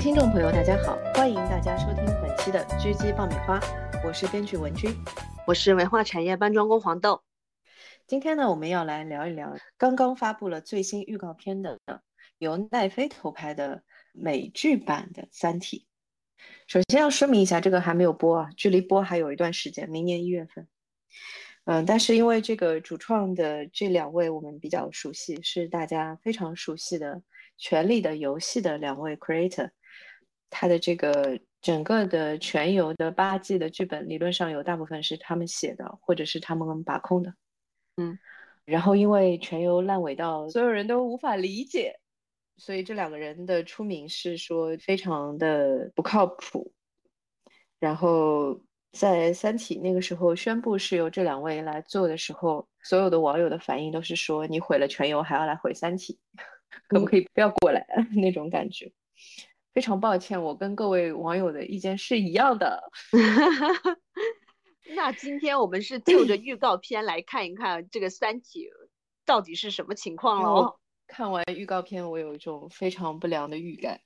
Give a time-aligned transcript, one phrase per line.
[0.00, 3.60] 位听众朋友，大家好，欢迎大家收听本期的《狙击爆米花》，
[4.02, 4.90] 我是编剧文君，
[5.46, 7.22] 我是文化产业搬砖工黄豆。
[8.06, 11.78] 今天呢，我们要来聊一聊刚刚发布了最新预告片的
[12.38, 13.82] 由奈飞投拍的
[14.14, 15.86] 美剧版的《三体》。
[16.66, 20.66] 首先要说明一下，这个还没有播啊，距离播还有一段时间，明年一月份。
[21.66, 27.16] 嗯，但是因为这个主创的这两位我们比较熟悉，是大家非常熟悉的
[27.58, 29.70] 《权力的游戏》的两位 creator，
[30.50, 37.32] 他的这个整个的全游的八季的剧本，理论上有大部分是他们写的，或者是他们把控的。
[37.96, 38.18] 嗯，
[38.64, 41.98] 然后因为全游烂尾到所有人都无法理解，
[42.56, 46.72] 所以这两个人的出名是说非常的不靠谱。
[47.78, 48.60] 然后。
[48.92, 56.18] 在《三体》那个时候宣布是由这两位来做的时候，所有的网友的反应都是说：“你毁了全游，还要来毁《三体》，
[56.90, 57.86] 可不可以不要过来？”
[58.20, 58.90] 那种感觉。
[59.72, 62.82] 非常抱歉，我跟各位网友的意见是一样的。
[64.96, 68.64] 那今天我们是就着预告片来看一看这个《三体》
[69.24, 70.76] 到底是什么情况喽？
[71.06, 74.00] 看完预告片，我有一种非常不良的预感。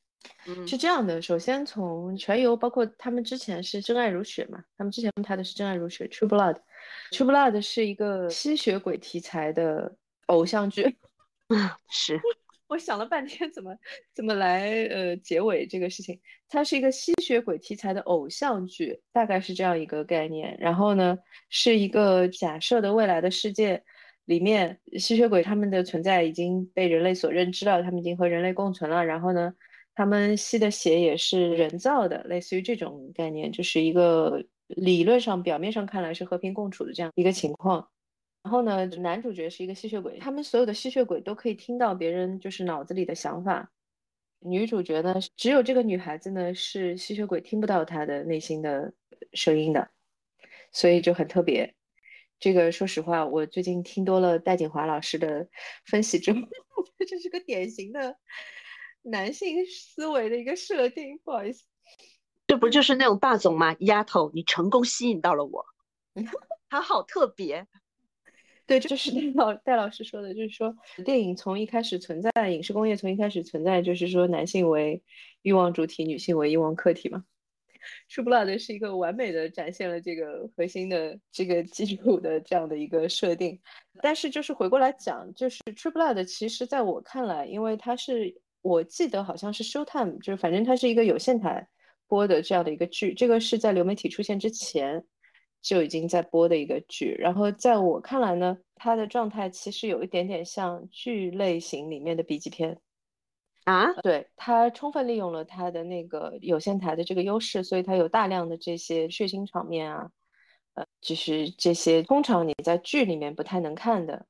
[0.46, 10.98] 嗯，是这样的，首先从全游，包括他们之前是真爱如雪嘛，他们之前拍的是真爱如雪 （True Blood），True Blood 是一个吸血鬼题材的偶像剧。
[11.90, 12.18] 是，
[12.68, 13.76] 我想了半天怎么
[14.14, 16.20] 怎么来呃结尾这个事情。
[16.48, 20.56] 它是一个吸血鬼题材的偶像剧，大概是这样一个概念。
[20.60, 23.82] 然后呢，是一个假设的未来的世界
[24.24, 29.04] 里面，吸血鬼他们的存在已经被人类所认知了，他们已经和人类共存了。
[29.04, 29.54] 然后呢？
[29.96, 37.88] 他们吸的血也是人造的，类似于这种概念，就是一个理论上表面上看来是和平共处的这样一个情况。
[38.44, 43.72] 然后呢，男主角是一个吸血鬼，他们所有的吸血鬼都可以听到别人就是脑子里的想法。
[44.38, 48.92] 女主角呢，只有这个女孩子呢是吸血鬼听不到她的内心的
[49.32, 49.90] 声音的，
[50.70, 51.74] 所以就很特别。
[52.38, 55.48] 这个说实话，我最近听多了戴锦华老师的
[55.86, 56.40] 分析之后，
[56.76, 58.18] 我觉得这是个典型的。
[59.00, 61.64] 男性思维的一个设定，不好意思，
[62.46, 63.74] 这不就是那种霸总吗？
[63.80, 65.64] 丫头，你成功吸引到了我，
[66.68, 67.66] 他好特别。
[68.66, 75.02] 对，就是戴老戴老师说的，就是说电影从一开始存在，影视工业从一开始存在，就是说男性为
[75.42, 77.24] 欲望主体，女性为欲望客体嘛。
[78.08, 83.60] True Blood 是一个完美的展现了这个核心的这个基础的这样的一个设定。
[84.02, 88.40] 但是就是回过来讲，就是 True Blood 其实在我看来，因为它是。
[88.64, 91.68] 我记得好像是 Showtime，就是反正它是一个有线台
[92.08, 95.04] 播的这样的一个剧，这个是在流媒体出现之前
[95.64, 97.16] 就已经在播的一个剧。
[97.18, 102.78] 然后在我看来呢，它的状态其实有一点点像剧类型里面的 B 级片
[103.64, 103.94] 啊。
[104.02, 110.10] 对，它充分利用了它的那个有线台的这个优势，所以它有大量的这些血腥场面啊，
[110.74, 114.26] 呃，就是这些通常你在剧里面不太能看的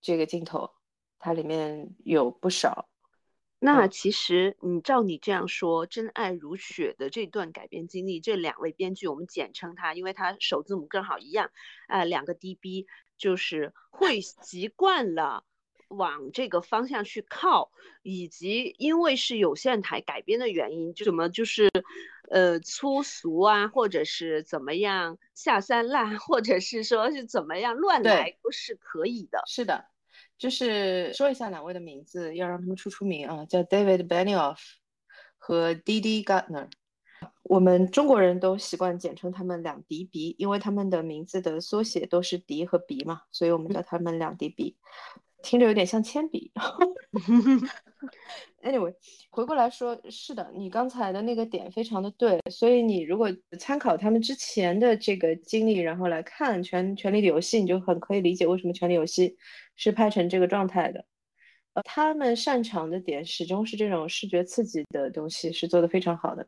[0.00, 0.70] 这个镜头，
[1.18, 2.88] 它里面有不少。
[3.60, 11.50] 那其实你照你这样说，《真爱如雪》的这段改编经历，这两位编剧，我们简称他，因为他首字母刚好一样，
[11.88, 12.86] 呃，两个 DB，
[13.16, 15.44] 就是会习惯了
[15.88, 21.68] 往这个方向去靠，以及因为是有线台改编的原因，就怎么就是，
[22.30, 29.42] 呃，粗俗啊，或者是怎么样下三滥，或者是说是怎么样乱来，都是可以的。
[29.48, 29.86] 是的。
[30.38, 34.58] 就是说一下两位的名字，要让他们出出名啊，叫 David Benioff
[35.36, 36.22] 和 D.D.
[36.24, 36.68] Gardner。
[37.42, 44.76] 我们中国人都习惯简称他们两迪鼻，因为他们的名字的缩写都是迪和鼻嘛，所以我们叫他们两迪鼻。
[45.42, 46.52] 听着有点像铅笔。
[48.62, 48.92] Anyway，
[49.30, 52.40] 回过来说，是的，你刚才的那个点非常的对。
[52.50, 59.30] 所以你如果参考他们之前的这个经历，然后来看《权权力的游戏》，你就很可以理解为什么《权力游戏》
[59.78, 61.06] 是拍成这个状态的。
[61.72, 66.46] 呃，他们擅长的点始终是这种视觉刺激的东西，是做的非常好的。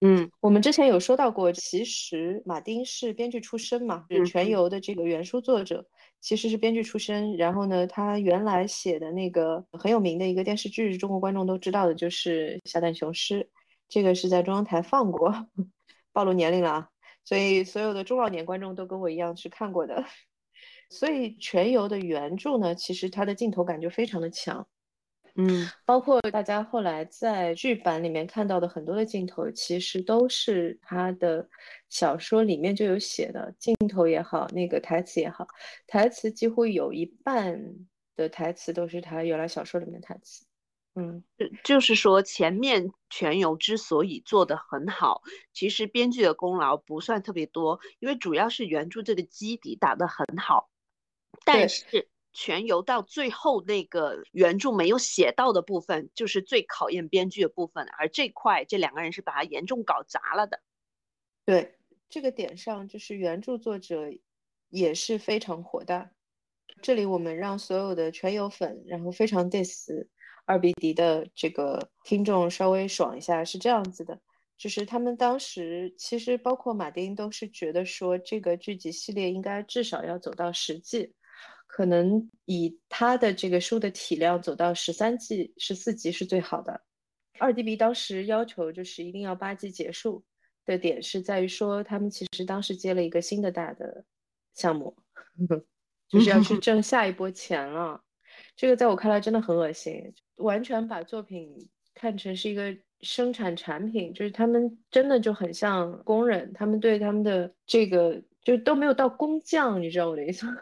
[0.00, 5.86] 嗯，我们之前有说到过，其实马丁是编剧出身嘛，是全游的这个原书作者。
[6.20, 13.40] 其实是编剧出身，然后呢，他原来写的那个很有名的一个电视剧，中国观众都知道的，就是《侠胆雄狮》，
[13.88, 15.46] 这个是在中央台放过，
[16.12, 16.88] 暴露年龄了啊！
[17.24, 20.04] 所以所有的中老年观众都跟我一样是看过的。
[20.88, 24.66] 所以全游的原著呢，其实它的镜头感就非常的强。
[25.38, 31.46] 嗯，包括大家后来在剧版里面看到的很多的镜头，其实都是他的
[31.90, 35.46] 小说里面就有写的镜头也好，那个台词也好，
[35.86, 37.62] 台词几乎有一半
[38.16, 40.46] 的台词都是他原来小说里面台词。
[40.94, 41.22] 嗯，
[41.62, 45.20] 就是说前面全游之所以做得很好，
[45.52, 50.70] 其实编剧的功劳不算特别多，因为主要是原著这个基底打得很好，
[51.46, 60.60] 但是全游到最后那个原著没有写到的部分，就是最考验编剧的部分，而这块这两个人是把它严重搞砸了的。
[61.44, 61.78] 对
[62.10, 64.10] 这个点上，就是原著作者
[64.68, 66.10] 也是非常火大。
[66.82, 70.06] 这里我们让所有的全游粉，然后非常 diss。
[70.48, 74.20] 二 B 迪的这个听众稍微爽一下，是这样子的，
[74.56, 81.12] 就是他们当时其实包括马丁都是觉得说这个剧集系列应该至少要走到十季，
[81.66, 86.82] 可能以他的这个书的体量走到十三季、十四集是最好的。
[87.38, 90.24] 二 D B 当时要求就是一定要八季结束
[90.64, 94.04] 的点是在于说他们其实当时接了一个新的大的
[94.54, 94.96] 项目，
[96.08, 98.02] 就是要去 挣下一波钱了。
[98.54, 100.14] 这个在我看来真的很恶心。
[100.36, 110.54] 完全把作品看成是一个生产产品，就是他们真的就很像工人，他们对他们的这个就都没有到工匠，你知道我的意思吗？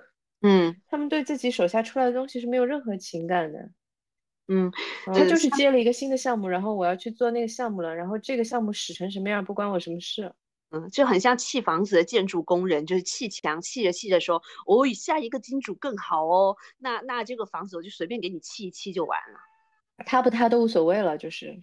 [0.46, 3.70] 嗯，他们对自己手下出来的东西是没有任何情感的。
[4.46, 4.70] 嗯，
[5.06, 10.34] 他就是接了一个新的项目，然后我要去做那个项目了，然后这个项目使成什么样不关我什么事。
[10.70, 19.38] 嗯，就很像砌房子的建筑工人，就是砌墙砌着砌着说，哦，下一个金主更好哦，那那这个房子我就随便给你砌一砌就完了。
[20.04, 21.62] 塌不塌都无所谓了，就是，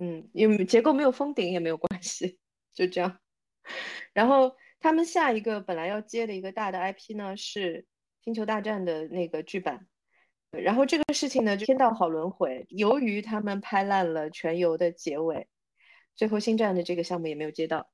[0.00, 2.38] 嗯，因为结构没有封顶也没有关系，
[2.74, 3.16] 就这样。
[4.12, 7.82] 然后他们下一个本来要接的一个大的 IP 呢是
[8.24, 9.86] 《星球大战》的那个剧版，
[10.50, 15.48] 然后这个事情呢就天道好轮回，由于他们拍烂了全游的结尾，
[16.14, 17.88] 最后星战的这个项目也没有接到。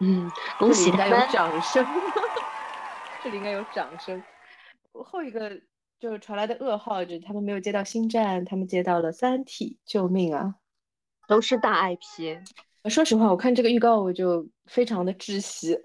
[0.00, 1.86] 嗯，恭喜应该有掌声，
[3.22, 4.22] 这里应该有掌声。
[4.92, 5.60] 后一个。
[6.00, 10.56] 就是传来的噩耗，就是他们没有接到星战，他们接到了三体，救命啊！
[11.26, 12.38] 都是大 IP。
[12.90, 15.80] 说实话，我看这个预告我就非常的窒息。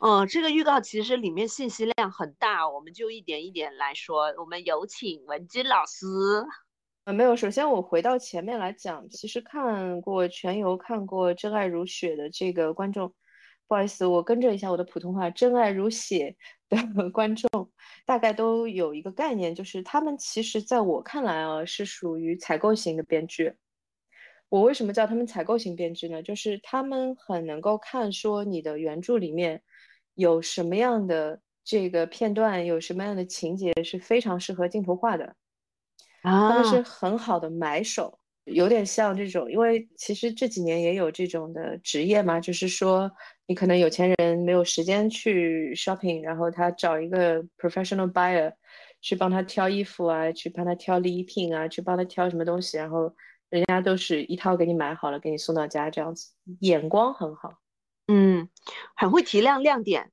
[0.00, 4.34] 嗯，这个预告其实里面信息量很大，我们就一点一点来说。
[4.38, 6.06] 我们有请文姬老师。
[7.04, 13.14] 呃，没有，首先我回到前面来讲，其实看过全游、看过《真爱如雪》的这个观众。
[13.68, 15.28] 不好意思，我更正一下我的普通话。
[15.30, 16.36] 真爱如血
[16.68, 17.48] 的观众
[18.04, 23.54] 大概都有一个概念，就是他们其实在我看来啊，是属于采购型的编剧。
[24.48, 26.22] 我为什么叫他们采购型编剧呢？
[26.22, 29.64] 就是他们很能够看说你的原著里面
[30.16, 35.36] 有什么样的这个片段，有什么样的情节是非常适合镜头化的，
[36.22, 38.18] 啊，他们是很好的买手。
[38.46, 43.10] 有点像这种，因为其实这几年也有这种的职业嘛，就是说
[43.48, 48.52] 你可能有钱人没有时间去 shopping，然后他找一个 professional buyer
[49.00, 53.12] 去帮他挑衣服啊，去帮他挑礼品啊，去帮他挑什么东西，然后
[53.50, 56.30] 人家都是一套给你买好了，给你送到家这样子，
[56.60, 57.52] 眼光很好，
[58.06, 58.48] 嗯，
[58.94, 60.12] 很会提亮亮点。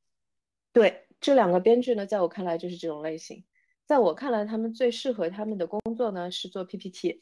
[0.71, 3.43] 对，这两个编剧呢，在我看来就是这种类型。
[3.85, 7.21] 在我看来，他们最适合他们的工作呢是做 PPT，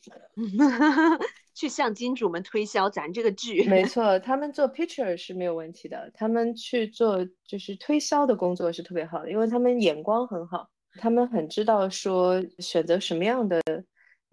[1.56, 3.64] 去向金主们推销咱这个剧。
[3.68, 10.70] 没错，他们做 picture 是没有问题的，他们去做就是推销的工作是特别好的，因为他们眼光很好，
[11.00, 13.60] 他们很知道说选择什么样的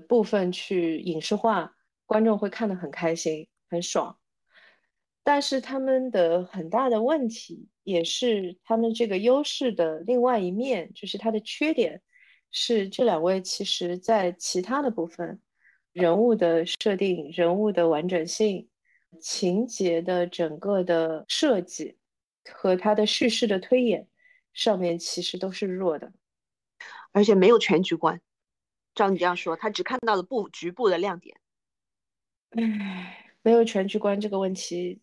[0.06, 1.74] 部分去影视化，
[2.04, 4.16] 观众会看得很开心、很爽。
[5.22, 12.02] 但是他们的很大的问题，也是他们这个优势的另外一面，就是它的缺点。
[12.50, 15.38] 是这两位，其实在其他的部分，
[15.92, 18.70] 人物的设定、人物的完整性、
[19.20, 21.98] 情节的整个的设计
[22.50, 24.08] 和它的叙事的推演
[24.54, 26.14] 上面，其实都是弱的，
[27.12, 28.18] 而且没有全局观。
[28.94, 31.36] 照你这样说，他只看到了部局部的亮点。
[32.52, 35.02] 唉，没有全局观这个问题，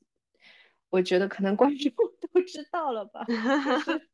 [0.95, 1.91] 我觉得可能观众
[2.31, 3.25] 都知道了吧。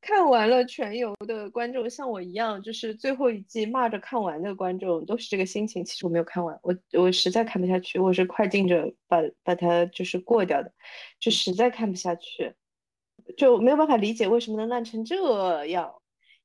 [0.00, 5.82] 看完了全游的观众，像我一样，就是最后一季骂着看完的观众，都是这个心情。
[5.82, 10.70] 其实我没有看完，我我实在看不下去，我是快进着把把它就是过掉的，
[11.18, 12.54] 就实在看不下去，
[13.36, 15.94] 就没有办法理解为什么能烂成这样。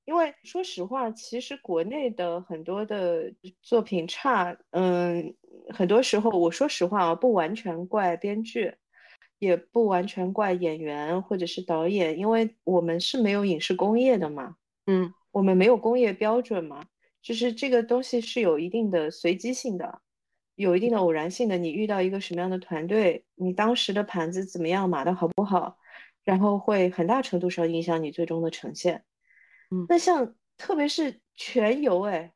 [0.06, 3.32] 因为说实话，其实国内的很多的
[3.62, 5.36] 作品差，嗯，
[5.70, 8.76] 很多时候我说实话啊，不完全怪编剧。
[9.44, 16.86] 也不完全怪演员或者是导演，因为我们是没有影视工业的嘛，嗯，我们没有工业标准嘛，
[17.22, 20.02] 就是这个东西是有一定的随机性的，
[20.56, 21.58] 有一定的偶然性的。
[21.58, 25.78] 你遇到一个什么样的团队，你当时的盘子怎么样，码的好不好，
[26.24, 29.04] 然后会很大程度上影响你最终的呈现。
[29.72, 32.32] 嗯，那像特别是全游哎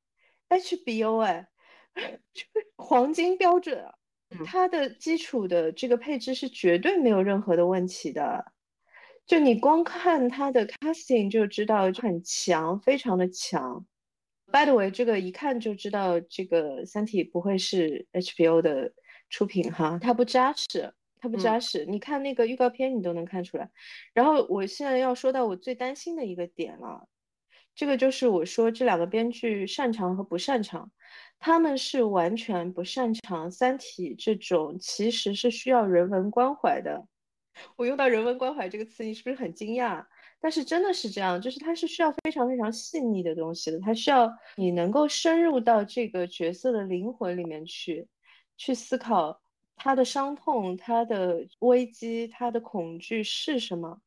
[0.50, 1.48] ，HBO 哎。
[2.78, 3.96] 黄金标准啊，
[4.46, 8.54] 它的基础的这个配置是绝对没有任何的问题的。
[9.26, 13.86] 就你光看它的 casting 就知道很强，非常的强。
[14.50, 18.94] By the way，这个一看就知道这个《三体》不会是 HBO 的
[19.30, 21.86] 出品哈，它不扎实，它不扎实。
[21.86, 23.70] 你看那个预告片，你都能看出来。
[24.14, 27.10] 然后我现在要说到我最担心的一个点了，
[27.76, 30.90] 这个就是我说这两个编剧擅长和不擅长，
[31.40, 37.08] 他们是完全不擅长《三体》这种其实是需要人文关怀的。
[37.76, 40.06] 我用到“人文关怀”这个词，你是不是很惊讶？
[40.40, 48.08] 但是真的是这样，就是它是需要非常非常细腻的东西的，它需要你能够深入到这个角色的灵魂里面去，
[48.58, 49.42] 去思考
[49.76, 54.00] 他的伤痛、他的危机、他的恐惧是什么，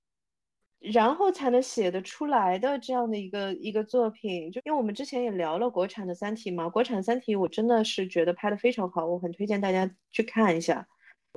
[0.80, 4.50] 然后才能写得出来的这样的一个一个作品。
[4.50, 10.88] 就因为我们之前也聊了国产的《三体》嘛，国产《三体》我真的是觉得拍得非常好，我很推荐大家去看一下。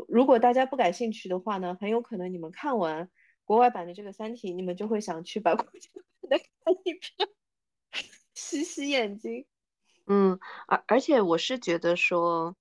[0.07, 3.09] 如果大家不感兴趣的话呢，很有可能你们看完
[3.43, 7.29] 国外版的这个《三体》，你们就会想去把 国产版的看一遍，
[8.33, 9.45] 洗洗眼睛。
[10.07, 12.55] 嗯，而而且我是觉得说，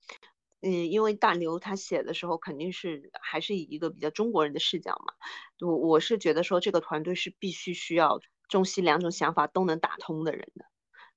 [0.62, 5.12] 嗯，因为大牛他写的时候肯定是还是以一个比较中国人的视角嘛，
[5.60, 10.64] 我我是觉得说这个团队是必须需要中西两种想法都能打通的人的，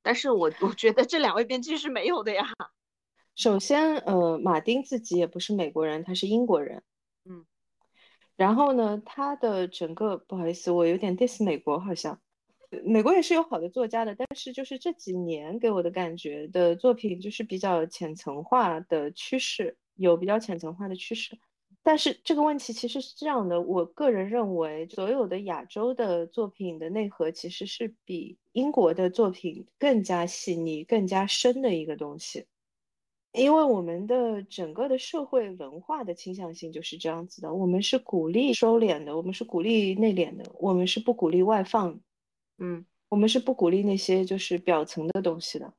[0.01, 2.47] 但是我我觉得这两位编剧是没有的呀。
[3.35, 6.81] 首先，呃，马丁自己也不是美国人，他是英国人，
[7.25, 7.45] 嗯，
[8.37, 12.19] 然后呢，他的整个不好意思，我有点 diss 美国，好像
[12.83, 21.37] 美国也是有好的作家的，但是就是这几年给我的感觉的作品就是比较浅层化的趋势，有比较浅层化的趋势。
[21.83, 32.45] 但是这个问题其实是这样的，我个人认为，所有的亚洲的作品的内核其实是比英国的作品更加细腻、更加深的一个东西。
[33.33, 41.99] 因为我们的整个的社会文化的倾向性就是这样子的，我们是鼓励收敛的，我们是鼓励内敛的，我们是不鼓励外放，
[42.57, 45.73] 嗯，我们是不鼓励那些就是表层的东西的，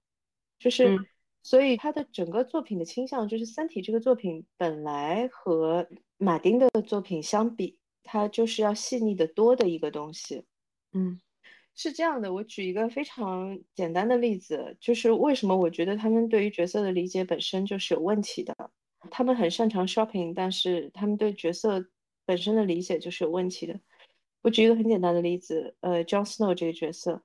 [0.59, 0.99] 就是，
[1.43, 5.87] 所以他的整个作品的倾向就是《三体》这个作品本来和
[6.19, 10.45] 马丁的作品相比，它就是要细腻的多的一个东西，
[10.93, 11.21] 嗯。
[11.79, 18.57] 是这样的，我举一个非常简单的例子，就是为什么我觉得他们对于角色的理解本身就是有问题的。
[19.11, 21.87] 他们很擅长 shopping，但是他们对角色
[22.25, 23.79] 本身的理解就是有问题的。
[24.47, 27.21] 我举一个很简单的例子，呃，John Snow 这个角色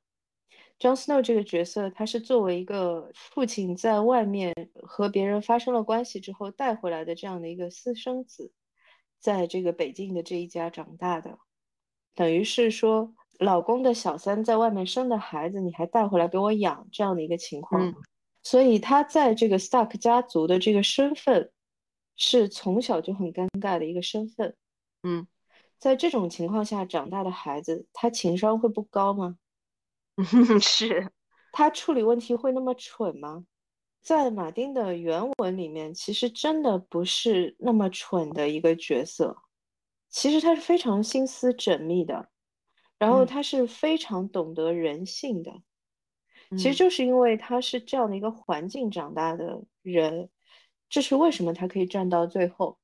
[0.80, 4.52] ，John Snow 这个角色，他是作为一个父亲在外面
[4.82, 8.52] 和别人发生了关系之后带回来的这样的一个私生子，
[9.20, 11.38] 在这个北境的这一家长大的，
[12.16, 13.14] 等于是说。
[13.40, 17.92] 老公的小三在外面生的孩子，你还带回来给我养，这样的一个情况，
[18.44, 21.52] 所以他在这个 Stark 家族的这个身份，
[22.16, 24.56] 是从小就很尴尬的一个身份。
[25.02, 25.26] 嗯，
[25.82, 29.38] 在这种情况下长大的孩子，他情商会不高吗？
[30.62, 31.12] 是，
[31.52, 33.44] 他处理问题会那么蠢吗？
[34.04, 39.36] 在马丁的原文里面，其实真的不是那么蠢的一个角色，
[40.10, 42.30] 其实他是非常心思缜密的。
[43.00, 45.52] 然后他是非常懂得人性的，
[46.52, 50.30] 其实就是因为他是这样的一个环境长大的人，
[50.88, 52.78] 这是为什么他可以站到最后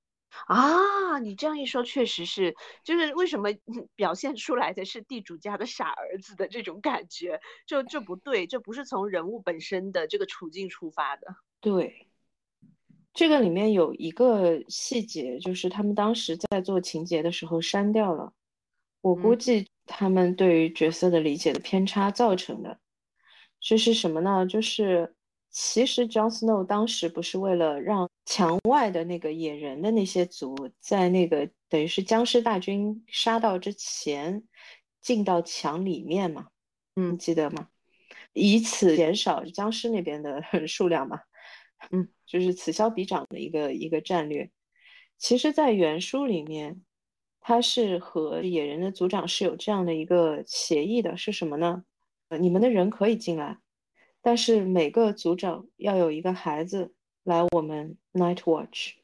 [0.46, 1.20] 啊！
[1.20, 3.50] 你这样一说，确实是，就是为什么
[3.96, 11.36] 表现出来的是地主家的傻儿子的这种感觉，就这不对，这不是从人物本身的这个处境出发的。
[11.60, 12.08] 对，
[13.14, 18.34] 这个里面有一个细节，就是他们当时在做情节的时候删掉了，
[19.02, 19.68] 我估计。
[19.90, 22.78] 他们对于角色的理解的偏差造成的，
[23.62, 24.46] 这是什么呢？
[24.46, 25.16] 就是
[25.60, 34.44] 其实 Jon Snow 当时不是为了让墙外的那个野人的那些族在那个等于是僵尸大军杀到之前
[35.02, 36.50] 进到墙里面嘛？
[36.96, 37.70] 嗯，记得吗？
[38.34, 41.22] 以此减少僵尸那边的 数量嘛？
[41.90, 44.52] 嗯， 就是此消彼长的一个一个战略。
[45.18, 46.84] 其实，在原书里面。
[47.40, 51.82] 他是和野人的族长是有这样的一个协议的，是什么呢？
[52.28, 53.58] 呃，你们的人可以进来，
[54.22, 56.94] 但是每个组长要有一个孩子
[57.24, 58.96] 来我们 Night Watch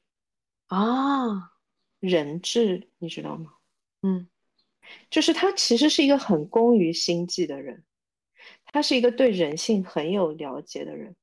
[0.67, 1.53] 啊，
[2.00, 3.53] 人质，你知道吗？
[4.01, 4.27] 嗯，
[5.10, 7.84] 就是他其实是一个很工于心计的人，
[8.65, 11.15] 他是一个对人性很有了解的人，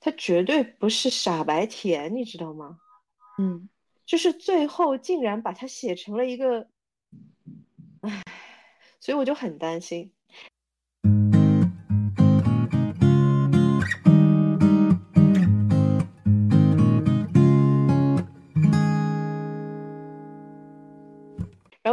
[0.00, 2.78] 他绝对不是傻白甜，你知道吗？
[3.38, 3.68] 嗯。
[4.06, 6.66] 就是最后竟然把他写成了一个，
[8.00, 8.22] 唉，
[9.00, 10.10] 所以我就很担心。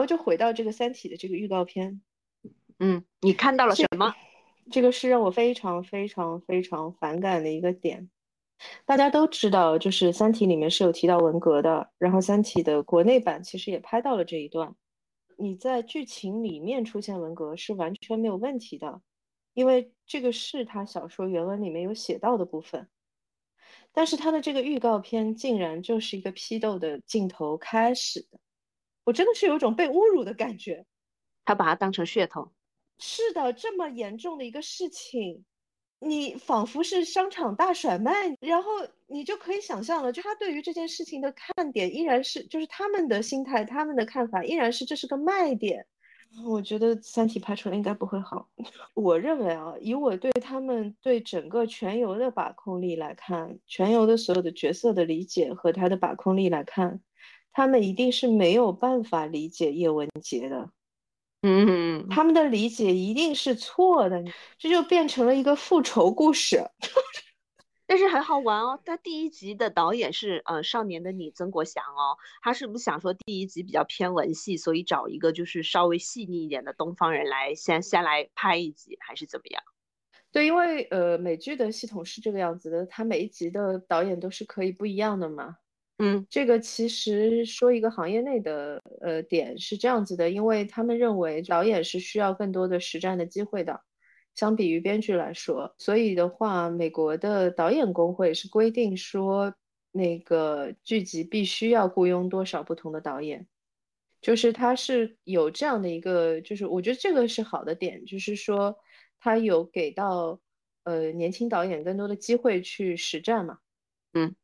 [0.05, 2.01] 后就回到这个《三体》的这个预告片，
[2.79, 4.13] 嗯，你看到了什么？
[4.71, 8.09] 这个是让我非常非常非常反感的一个点。
[8.85, 14.75] 大家都知道，就是《三体》里面是有提到文革的，然后《三体》的国内版其实也拍到了这一段。
[15.37, 19.01] 你在剧情里面出现文革是完全没有问题的，
[19.53, 22.87] 因为这个是他小说原文里面有写到的部分。
[23.91, 28.39] 但是他的这个预告片竟然就是一个批斗的镜头开始的，
[29.05, 30.85] 我真的是有种被侮辱的感觉。
[31.45, 32.51] 他把它当成噱头。
[32.97, 35.45] 是的，这么严重的一个事情。
[35.99, 38.69] 你仿佛是商场大甩卖，然后
[39.07, 45.87] 你就可以想象了，就他对于这件事情的看点依然是，就是他们的心态，他们的看法依然是这是个卖点。
[46.45, 48.49] 我觉得《三体》拍出来应该不会好。
[48.93, 56.99] 我认为啊，以我对他们对整个全游的把控力来看，全游的所有的角色的理解和他的把控力来看，
[57.55, 60.69] 他们一定是没有办法理解叶文洁的。
[61.41, 64.21] 嗯，他们的理解一定是错的，
[64.57, 66.61] 这就变成了一个复仇故事。
[67.87, 79.63] 但是很好玩哦，他第一集的导演是呃少年的你曾国祥哦，他是不是想说第一集比较偏文戏，所以找一个就是稍微细腻一点的东方人来先先来拍一集，还是怎么样？
[80.33, 85.55] 对，因为呃美剧的系统是这个样子的，他每一集的导演都是可以不一样的嘛。
[85.97, 93.81] 嗯，这个其实说一个行业内的呃点是这样子的，因为他们认为导演是需要更多的实战的机会的，
[94.35, 99.55] 相比于编剧来说，所以的话，美国的导演工会是规定说，
[99.93, 103.47] 那个剧集必须要雇佣多少不同的导演，
[104.21, 108.77] 就是他是有这样的一个，就是我觉得这个是好的点，就是说
[109.21, 110.41] 他有给到
[110.83, 113.59] 呃年轻导演更多的机会去实战嘛，
[114.13, 114.35] 嗯。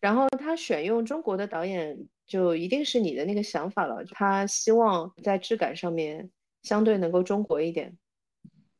[0.00, 4.04] 然后他选用中国的导演，就一定是你的那个想法了。
[4.06, 6.30] 他希望在质感上面
[6.62, 7.96] 相对能够中国一点。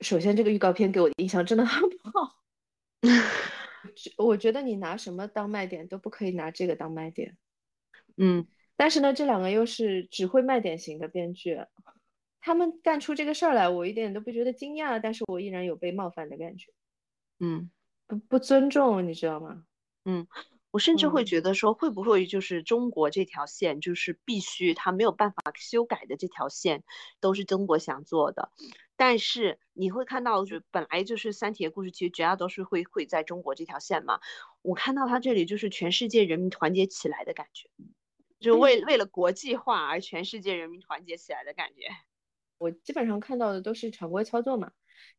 [0.01, 2.37] 首先，这个预告片给我的印象真的很不好。
[4.17, 7.37] 我觉得你拿什么当卖点都不可以拿这个当卖点。
[8.17, 11.59] 嗯，但是呢，这两个又是只会卖点型的编剧，
[12.41, 16.73] 他们干出这个事儿来，我一点都不觉得惊讶，但是我依然有被冒犯的感觉。
[17.41, 17.71] 嗯，
[18.07, 19.65] 不不尊重，你知道吗？
[20.07, 20.27] 嗯。
[20.71, 26.85] 我甚至会觉得说，会不会就是中国这条线，就是必须他没有办法修改的这条线，
[27.21, 28.53] 都是中国想做的。
[28.97, 34.21] 但是你会看到，就本来就是三体的故事，其实绝大多数会会在中国这条线嘛。
[34.63, 37.69] 我看到他这里就是全世界人民团结起来的感觉，
[38.39, 41.89] 就为为了国际化而全世界人民团结起来的感觉。
[42.59, 44.71] 我基本上看到的都是常规操作嘛。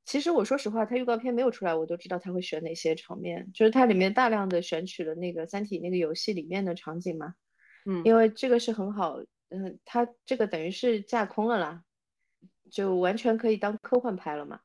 [0.04, 7.36] 其实我说实话，它预告片没有出来，我都知道它会选哪些场面，就是它里面大量的选取了那个《三体》那个游戏里面的场景嘛，
[7.86, 11.84] 嗯，因为这个是很好，嗯，它这个等于是架空了啦，
[12.72, 14.60] 就完全可以当科幻拍了嘛。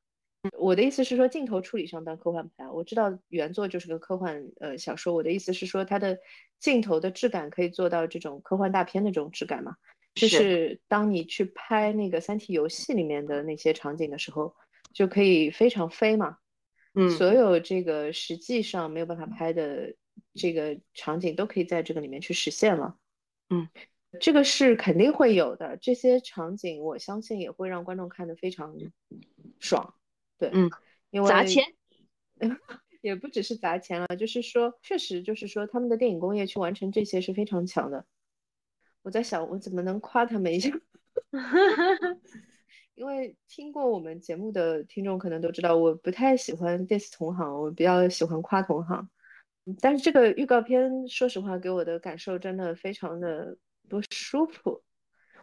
[0.59, 6.16] 我的意思是说镜头处理上当科幻拍，我知道原作就是个科幻呃小说，我的意思是说它的
[6.59, 9.76] 镜头的质感可以做到这种科幻大片的这种质感嘛，
[10.14, 14.55] 就是当你去拍那个《三体》游戏里面的那些场景的时候。
[14.96, 16.38] 就可以非常飞嘛，
[16.94, 19.94] 嗯，所有这个实际上没有办法拍的
[20.32, 22.96] 这个场景都可以在这个里面去实现了，
[23.50, 23.68] 嗯，
[24.18, 28.74] 这个是肯定会有的，这些场景我相信也会让观众看得非常
[29.61, 29.92] 爽，
[30.38, 30.70] 对，嗯，
[31.11, 31.62] 因为砸钱，
[33.02, 38.06] 也不只是砸钱了，就是说确实就是说他们的电影工业去完成这些是非常强的，
[39.02, 40.70] 我在想我怎么能夸他们一下。
[42.96, 49.09] 因为听过我们节目的听众可能都知道，我不太喜欢 diss 同行，我比较喜欢夸同行。
[49.80, 53.56] 但是这个预告片，说实话给我的感受真的非常的
[53.88, 54.82] 不舒服。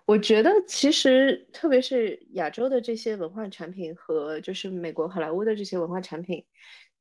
[0.05, 6.43] 我觉得其实特别是亚洲的这些文化产品和就是美国好莱坞的这些文化产品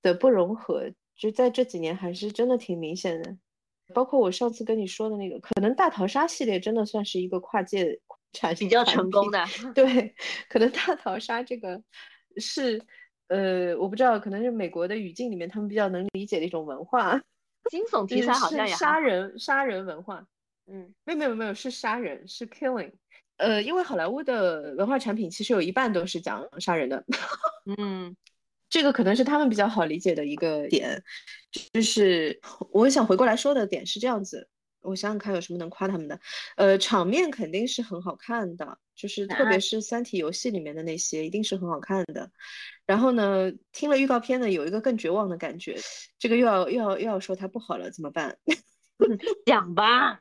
[0.02, 0.84] 的不融合，
[1.16, 3.36] 就在这几年还是真的挺明显的。
[3.94, 7.98] 包括我上次跟你说的那个，可能大逃杀系列真的算是一个跨界。
[8.32, 10.14] 产比较成功的， 对，
[10.48, 11.82] 可能大逃杀这个
[12.36, 12.82] 是，
[13.28, 17.20] 呃，我不知道，可能是美国的语境里面他们比较能理解的一种文化，
[17.70, 20.26] 惊悚 题材好像也杀人杀人文化，
[20.66, 22.92] 嗯，没有没有没有是杀人是 killing，
[23.36, 27.04] 呃，因为好莱坞的文化产品其实有一半都是讲杀人的，
[27.76, 28.16] 嗯，
[28.70, 31.02] 这个可能是他们比较好理解的一个点，
[31.72, 32.40] 就是
[32.70, 34.48] 我想回过来说的点是这样子。
[34.82, 36.20] 我想想看有什么能夸他们的，
[36.56, 42.30] 呃，场面肯定是很好看的，就是特别是《三体》游戏里面的那些，一定是很好看的。
[42.84, 45.76] 然后呢，听了预告片呢，有一个更绝望的感觉，
[46.18, 48.36] 这个又要又要又要说它不好了，怎么办？
[49.46, 50.20] 讲吧，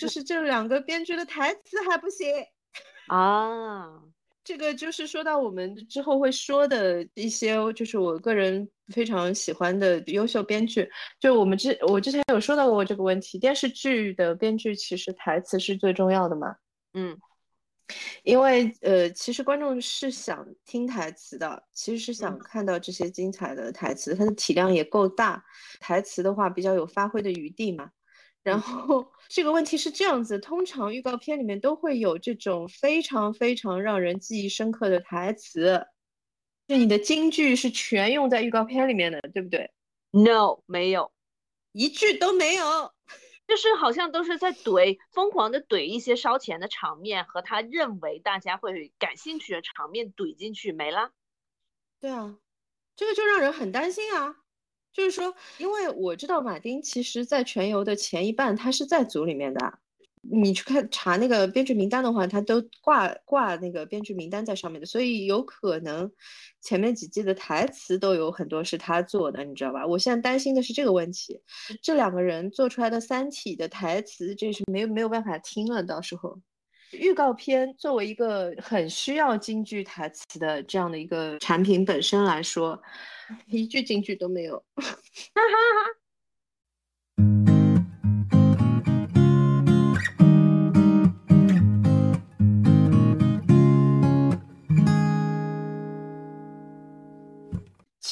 [0.00, 2.26] 就是这两个编剧的台词还不行，
[3.08, 4.02] 啊。
[4.44, 10.88] 这个就是说到我们之后会说的一些，就是我个人非常喜欢的优秀编剧。
[11.20, 16.56] 就我们之我之前有说到过这个问题，电视剧的编剧其实台词是最重要的嘛？
[16.94, 17.16] 嗯，
[18.22, 25.42] 因为呃，其实观众是想听台词的，其实是想看到这些精彩的台词，它的体量也够大，
[25.80, 27.90] 台词的话比较有发挥的余地嘛。
[28.42, 35.86] 然后这个问题是这样子，通常预告片里面都会有这种非常非常让人记忆深刻的台词，
[36.72, 39.70] 就你的金句是全用在预告片里面的，对不对
[40.10, 41.12] ？No，没有，
[41.72, 42.64] 一句都没有，
[43.46, 51.10] 就是好像都是在怼，疯狂的怼一些烧钱的场面和他认为大家会感兴趣的场面怼进去没了。
[52.00, 52.38] 对啊，
[52.96, 54.36] 这个就让人很担心啊。
[54.94, 59.78] 就是说，因为我知道马丁其实在全游的前一半，他是在组里面的。
[60.22, 66.10] 你去看查那个编剧名单的话，他都挂挂那个编剧名单在上面的，所以有可能
[66.60, 69.86] 前面几季的台词都有很多是他做的，你知道吧？
[69.86, 71.40] 我现在担心的是这个问题，
[71.82, 75.82] 这两个人做出来的《三体》的台词，这是没有没有办法听了。
[75.82, 76.38] 到时候，
[76.92, 82.80] 预告片作为一个很需要京剧台词的这样的一个产品本身来说。
[83.46, 84.62] 一句京剧都没有，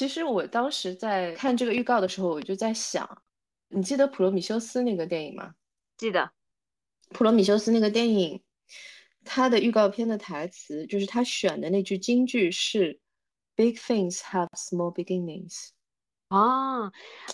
[0.00, 3.22] 其实我当时在看这个预告的时候，我就在想，
[3.68, 5.54] 你记得《普罗米修斯》那个电影吗？
[5.98, 6.20] 记得，
[7.10, 8.42] 《普罗米修斯》那个电影，
[9.26, 12.98] 它的预告片的台词就是他选的那句金句是。
[13.56, 15.68] Big things have small beginnings。
[16.28, 16.86] 啊，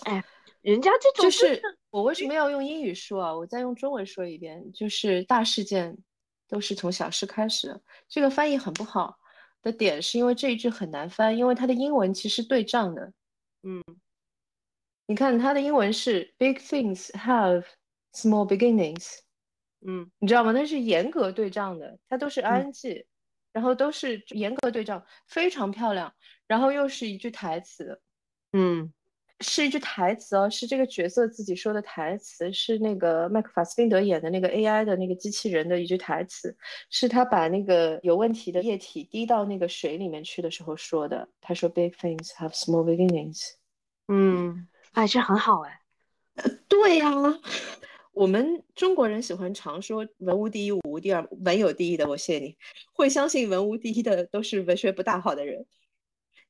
[0.02, 0.24] 哎，
[0.60, 3.32] 人家这种就是我为什么要用英语说啊？
[3.32, 5.96] 我再用中文说一遍，就是大事件
[6.48, 7.80] 都是从小事开始。
[8.08, 9.16] 这个翻译很不好
[9.66, 13.12] 的点是因为这一句很难翻，因为它的英文其实对仗的。
[13.64, 13.82] 嗯，
[15.06, 17.64] 你看它的英文是 Big things have
[18.12, 19.18] small beginnings。
[19.84, 20.52] 嗯，你知道吗？
[20.52, 23.04] 那是严格对仗的，它都是 ing。
[23.52, 26.14] 然后都是严格对仗，非常漂亮。
[26.46, 28.00] 然后又是一句台词，
[28.52, 28.92] 嗯，
[29.40, 36.56] 是一句台词哦，是这个角色自己说的台词，是那个麦克法斯宾德演的那个 AI 的那个机器人的一句台词，
[36.88, 41.28] 是他把那个有问题的液体滴到那个水里面去的时候说的。
[41.40, 43.52] 他说：“Big things have small beginnings。”
[44.08, 45.80] 嗯，哎，这很好哎。
[46.68, 47.12] 对呀。
[48.12, 52.56] 我们中国人喜欢常说“文无第一，武无第二”，文有第一的，我谢你。
[52.94, 55.66] 会相信文无第一的都是文学不大好的人。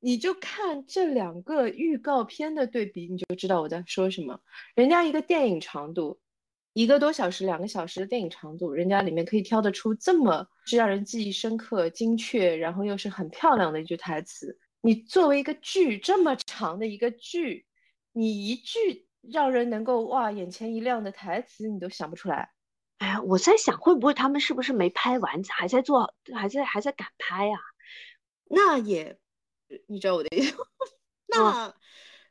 [0.07, 4.41] 你就看这两个预告片的对比，你就知道我在说什么。
[4.77, 6.21] 人家一个电影长度，
[6.75, 14.57] 一个多小时、两个小时的电影长度，人家里面可以挑得出这么是让人记忆深刻、精确，然后又是很漂亮的一句台词。
[14.81, 17.67] 你作为一个剧这么长的一个剧，
[18.13, 19.05] 你一句。
[19.33, 22.49] 让人能够哇眼前一亮的台词你都想不出来，
[22.99, 27.59] 哎呀，我在想会不会他们是不是没拍完，还在做，还在还在赶拍呀？
[28.45, 29.19] 那也，
[29.87, 30.57] 你知道我的意思？
[31.29, 31.69] 那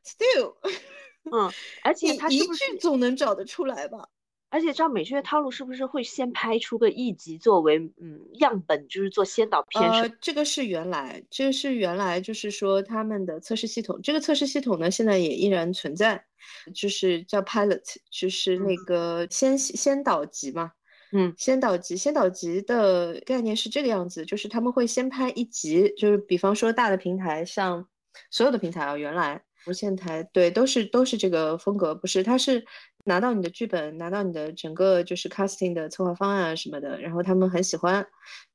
[0.04, 0.56] still，
[1.30, 4.08] 嗯，而且他一句总能找得出来吧？
[4.48, 9.90] 而且照美剧的套路，是不是会先拍出个一集作为嗯样本，就是做先导片？
[9.90, 16.24] 呃，这个是原来，这个是原来，就是说他们的测试系统，这个测试系统呢，现在也依然存在，
[16.72, 20.72] 就是叫 pilot，就是那个先先导集嘛。
[21.12, 27.86] 嗯，先导集，先导集的概念是这个样子，就是他们会先拍一集，就是比方说大的平台，像
[28.30, 32.64] 所有的平台啊，原来无线台，对，都是都是这个风格，不是，他是。
[33.08, 38.04] 拿到你的剧本，拿到你的整个就是 casting 的策划方案啊什么的，然后他们很喜欢，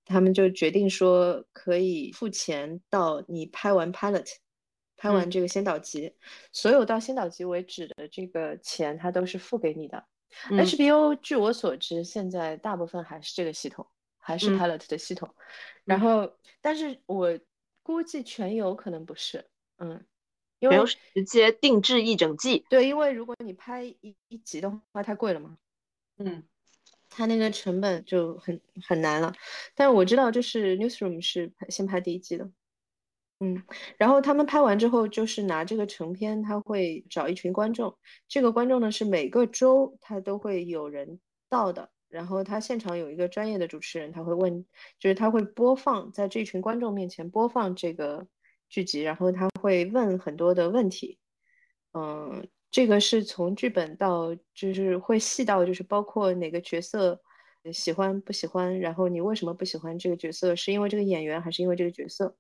[0.04, 4.28] 他们就决定说可以付钱到你拍完 pilot，
[4.98, 6.14] 拍完这个先导集，
[6.52, 10.04] 所有到先导集为止的这个钱，他都是付给你的。
[10.50, 15.34] HBO 据我所知，现在大部分还是这个系统，还是 pilot 的系统。
[15.84, 17.40] 然后，但是我
[17.84, 20.06] 估计全游可能不是，嗯。
[20.64, 25.58] 没有直接定制一整季，对，因为如果你拍一一集的话，太贵了嘛。
[26.20, 26.44] 嗯，
[27.10, 29.34] 它那个成本就很很难了。
[29.74, 32.48] 但是我知道，就是 Newsroom 是先拍第一季的。
[33.42, 33.62] 嗯，
[33.98, 37.98] 然后他们拍完之后，就是拿这个成片，他会找一群观众。
[38.30, 41.90] 这个观众呢，是每个周他都会有人到的。
[42.08, 44.66] 然后他现场有一个专业的主持人，他会问，
[45.00, 48.28] 就是他会播放在这群观众面前播放这个。
[48.74, 51.20] 剧集，然后他会问很多的问题，
[51.92, 57.20] 嗯，这个是从剧本到就是会细到就是包括哪个角色
[57.74, 62.34] 喜欢不喜欢，然后你为什么不喜欢这个角色，是因为这个演员还是因为这个角色？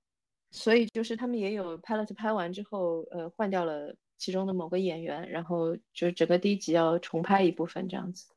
[0.51, 8.31] 所以就是他们也有 pilot 拍完之后，呃，换掉了其中的某个演员，然后就整个第一集要重拍一部分这样子。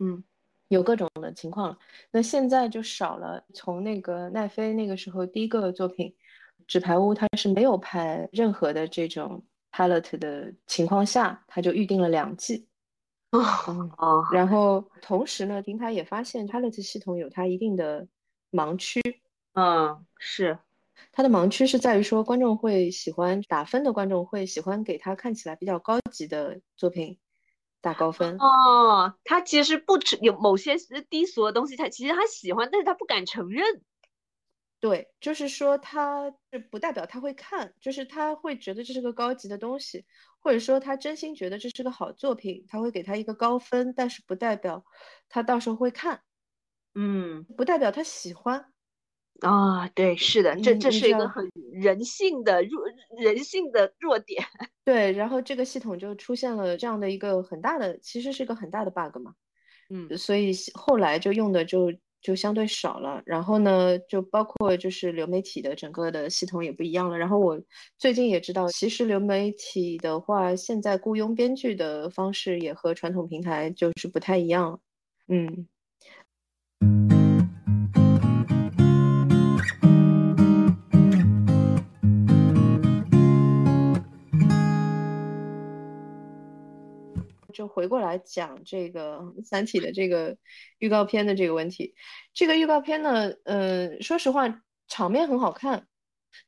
[0.00, 0.22] 嗯，
[0.68, 1.78] 有各种的情况了。
[2.10, 6.08] 那现在就少了，从那个奈飞那个时候第一个作品
[6.66, 12.66] 《纸牌屋》，它是没有拍任何的这种 pilot 的情况下，他就预定了两季。
[13.32, 13.40] 哦
[13.96, 18.06] 哦，然后同时呢，平台也发现 pilot 系统有它一定的
[18.50, 19.00] 盲区。
[19.54, 20.58] 嗯，是。
[21.10, 27.18] 它的盲区是在于说，观众会喜欢打分的观众会喜欢给他看起来比较高级的作品
[27.80, 29.14] 打高分哦。
[29.24, 30.76] 他其实不止有某些
[31.10, 33.82] 低俗的东西，他其实他喜欢，但是他不敢承认。
[34.80, 40.04] 对，就是说他是不代表他会看，就是他会觉得这是个高级的东西，
[40.40, 44.84] 或者说他真心觉得这是个好作品，他会给他一个高分，但是不代表
[45.28, 46.22] 他到时候会看。
[46.94, 48.71] 嗯，不代表他喜欢。
[49.42, 52.84] 啊，对，是的，这这是一个很人性的弱
[53.18, 54.42] 人性的弱点。
[54.84, 59.34] 对，然后这个系统就出现了这样的一个很大的，其实是个很大的 bug 嘛。
[59.90, 63.20] 嗯，所以后来就用的就就相对少了。
[63.26, 67.18] 然后呢，就包括就是流媒体的整个的系统也不一样了。
[67.18, 67.60] 然后我
[67.98, 74.80] 最近也知道，其实流媒体的话，现在雇佣编剧的方式也和传统平台就是不太一样。
[75.26, 75.66] 嗯。
[87.62, 90.36] 就回过来讲这个《三体》的这个
[90.78, 91.94] 预告片的这个问题，
[92.34, 95.86] 这个预告片呢，嗯，说实话场面很好看，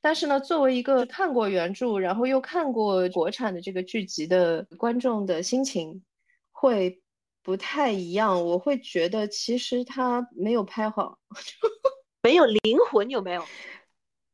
[0.01, 6.03] 但是呢，作为一个看过原著，然后又看过国产的这个剧集的观众的心情
[6.51, 7.01] 会
[7.45, 8.45] 不太一样。
[8.45, 11.21] 我会觉得其实他没有拍好，
[12.25, 13.45] 没有灵魂，有没有？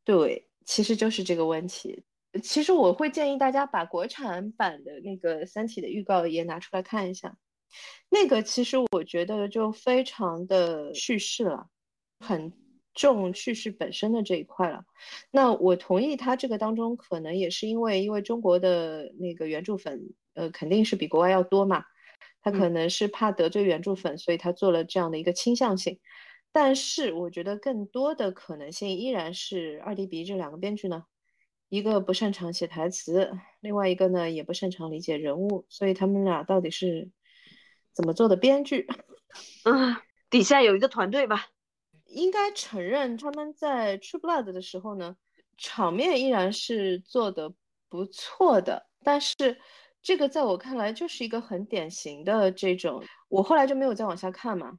[0.02, 2.02] 对，其实就是这个问题。
[2.42, 7.36] 其实我会建议大家把国产版的那个《三体》的预告也拿出来看一下，
[8.08, 11.66] 那个其实我觉得就非常的叙事了，
[12.20, 12.52] 很
[12.94, 14.84] 重叙事本身的这一块了。
[15.30, 21.84] 那我同意他这个当中可能也是因为因为中国的那个原著粉，呃，肯定是比国外要多嘛，
[22.42, 25.98] 他可能是怕得罪原著粉，所以他做了这样的一个倾向性。
[26.52, 31.04] 但是我觉得更多的可能性依然是二 D 比这两个编剧呢。
[31.70, 37.08] 一个不擅长写台词，另外一个呢也不擅长理解人物，所以他们俩到底是
[37.94, 38.88] 怎么做的编剧？
[39.64, 39.96] 嗯，
[40.28, 41.46] 底下有一个团队吧。
[42.06, 45.16] 应该承认他们在《True Blood》的时候呢，
[45.56, 47.54] 场面依然是做的
[47.88, 48.88] 不错的。
[49.04, 49.56] 但是
[50.02, 54.76] 这个在我看来就是一个很典型的这种，我后来就没有再往下看嘛。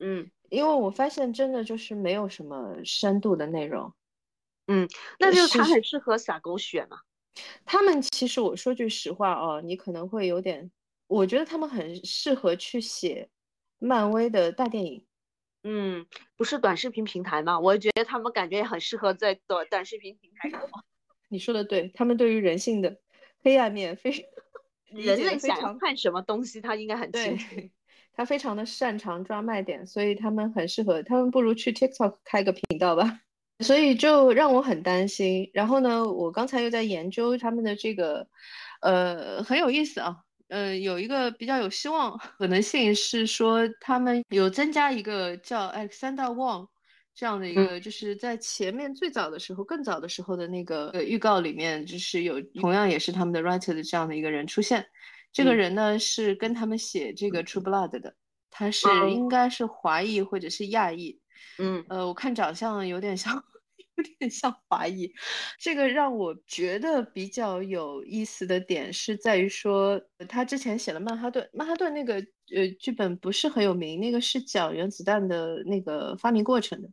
[0.00, 3.90] 嗯，因为我发现真的就是没有什么深度的内容。
[4.68, 6.98] 嗯，那就是他很适合撒狗血嘛。
[7.64, 10.70] 他们其实我说句实话哦，你可能会有点，
[11.06, 13.28] 我觉得他们很适合去写
[13.78, 15.04] 漫威的大电影。
[15.62, 17.58] 嗯，不是短视频平台嘛？
[17.58, 20.60] 我觉得他们感觉也很适合在短短视频平台上。
[21.28, 22.98] 你说的对，他们对于人性的
[23.42, 24.22] 黑暗面非常，
[24.92, 27.54] 人类想要看什么东西，他应该很清楚。
[28.14, 31.02] 他非常的擅长抓卖点，所以他们很适合。
[31.02, 33.20] 他们不如去 TikTok 开个频道吧。
[33.60, 35.50] 所以就让我很担心。
[35.52, 38.28] 然后呢，我刚才又在研究他们的这个，
[38.80, 40.16] 呃，很有意思啊。
[40.48, 46.68] 呃，有一个比较有希望可能性是说，他们有增加一个叫 Alexander Wang
[47.16, 54.86] 这样的一个，就是在前面最早的时候、更早的时候的那个预告里面，就是有同样也是他们的 writer 的这样的一个人出现。
[55.32, 58.14] 这个人呢是跟他们写这个 True Blood 的，
[58.48, 61.18] 他是应该是华裔或者是亚裔。
[61.58, 63.34] 嗯，呃，我看长相有点像，
[63.96, 65.12] 有点像华裔。
[65.58, 72.14] 这个让我觉得比较有意思的点是在于说，他之前写了《曼哈顿》，曼哈顿那个
[72.54, 76.88] 呃剧本不是很有名，那个是讲原子弹的那个发明过程的。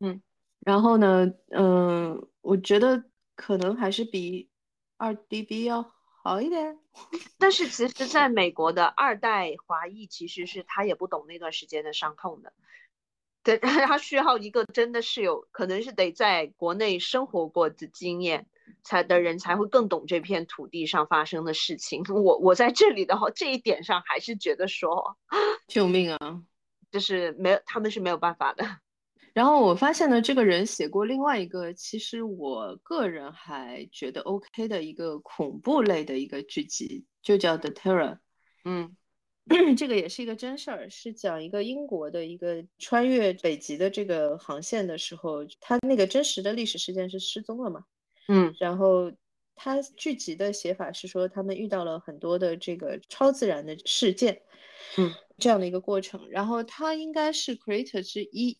[0.00, 0.20] 嗯，
[0.60, 3.04] 然后呢，嗯，我觉得
[3.36, 4.50] 可能还是比
[4.96, 5.94] 二 DB 要
[6.24, 6.76] 好一点。
[7.38, 12.52] 但是其实，在美国的二代华裔其实是他也不懂那段时间的伤痛的。
[13.48, 13.56] 对，
[13.86, 18.46] 他需要一个真的是有可能是得在国内生活过的经验
[18.84, 22.02] 才的人才会更懂这片土地上发生的事情。
[22.10, 25.16] 我我在这里的话，这一点上还是觉得说，
[25.66, 26.42] 救命啊，
[26.90, 28.66] 就是没有他们是没有办法的。
[29.32, 38.12] 然后我发现呢，这个人写过另外一个，其实我个人还觉得 OK 的一个恐怖类的一个剧集，就叫《The Terror》。
[38.66, 38.94] 嗯。
[39.76, 47.84] 这个也是一个真事儿，是讲一个英国的一个穿越北极的这个航线的时候，他那个真实的历史事件是失踪了嘛？
[48.28, 49.10] 嗯，然后
[49.54, 54.42] 他剧集的写法是说他们遇到了很多的这个超自然的事件，
[54.98, 56.28] 嗯，这样的一个过程。
[56.28, 58.58] 然后他应该是 creator 之一，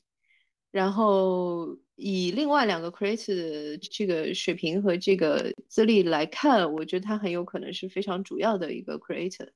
[0.71, 9.51] 然后以另外两个 creator 的这个水平和这个资历来看，我觉得他很有可能是非常主要的一个 creator。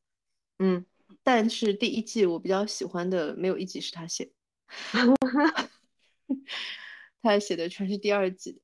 [0.58, 0.84] 嗯。
[1.22, 4.30] 但是第一季我比较喜欢的没有一集是他写，
[7.22, 8.60] 他写的全是第二季，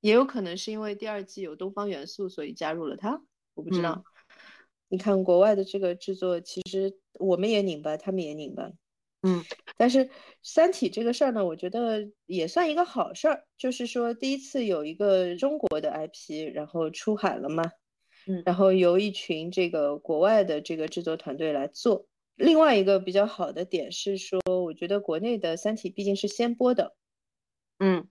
[0.00, 3.22] 也有可能是因为第二季有东方元素，所以加入了他，
[3.54, 4.04] 我不知道。
[4.88, 8.70] 你看国外的这个制作，其实我们也拧巴，他们也拧巴，
[9.22, 9.44] 嗯。
[9.76, 10.04] 但是
[10.42, 17.64] 《三体》这个事儿呢，我觉得也算一个好事儿，就是说第一次有一个中国的 IP，然后出海了嘛。
[18.26, 22.06] 嗯，然后由一群这个国外的这个制作团队来做。
[22.34, 26.94] 另外一个比较好的点是说，我觉得国内的《三体》毕竟是先播的，
[27.78, 28.08] 嗯，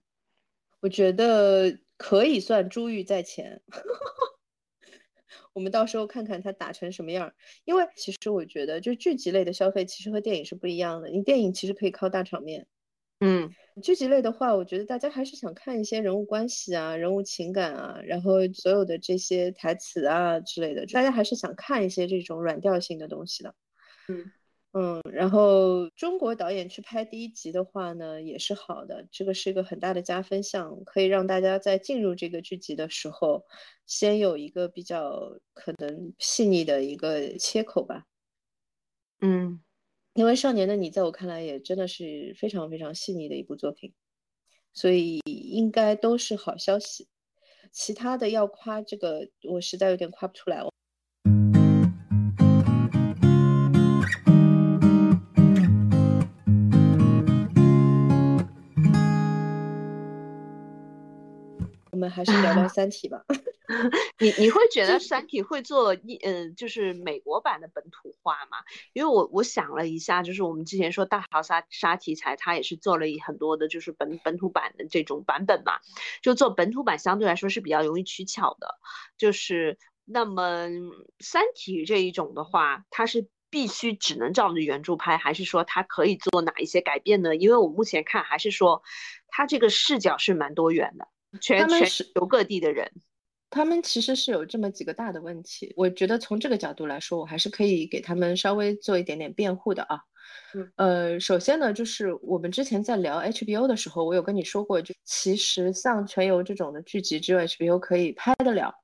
[0.80, 3.62] 我觉得可以算珠玉在前。
[5.52, 7.32] 我们到时候看看它打成什么样。
[7.64, 11.08] 因为其实我觉得，就剧集类的消费其实和电影是不一样的。
[11.08, 12.66] 你电影其实可以靠大场面，
[13.20, 13.50] 嗯。
[13.82, 23.54] 剧集类的话，我觉得大家还是想看一些人物关系啊、人物情感啊，然后所有的这些台词啊之类的，大家还是想看一些这种软调性的东西的。
[24.08, 24.32] 嗯
[24.72, 33.44] 嗯，然后中国导演去拍第一集的话呢，也是好的，这个是一个很大的加分项，可以让大家在进入这个剧集的时候，
[33.86, 38.04] 先有一个比较可能细腻的一个切口吧。
[39.20, 39.60] 嗯。
[40.16, 43.92] 因为《少年的你》在我看来也真的是非常非常细腻的一部作品，
[44.72, 47.06] 所以应该都是好消息。
[47.70, 50.72] 其他的要夸这个，我实在有点夸不出来哦。
[61.90, 63.22] 我们还是聊聊《三体》吧。
[64.18, 68.58] 你你会觉得《三体》会做一呃，就是美国版的本土化吗？
[68.92, 75.80] 因为我我想了一下，就是我们之前说大逃杀杀题材，它也是做了很多的，就是本本土版的这种版本嘛。
[76.22, 78.76] 就做本土版相对来说是比较容易取巧的。
[79.18, 80.68] 就是那么
[81.18, 87.34] 《三体》这一种的话，它是必须只能照着原著拍，还是说它可以做哪一些改变呢？
[87.34, 88.82] 因为我目前看还是说，
[89.28, 91.08] 它这个视角是蛮多元的。
[91.38, 92.90] 全全球各地的人，
[93.50, 95.72] 他们其实是有这么几个大的问题。
[95.76, 99.98] 我觉得从这个角度来说，我还是可以给他们稍微做一点点辩护的啊。
[100.54, 108.74] 嗯，呃，首先呢，就是我们之前在聊 HBO 的时候，我有跟你说过，就其实像《全游》这种的剧集，只有 HBO 可以拍得了，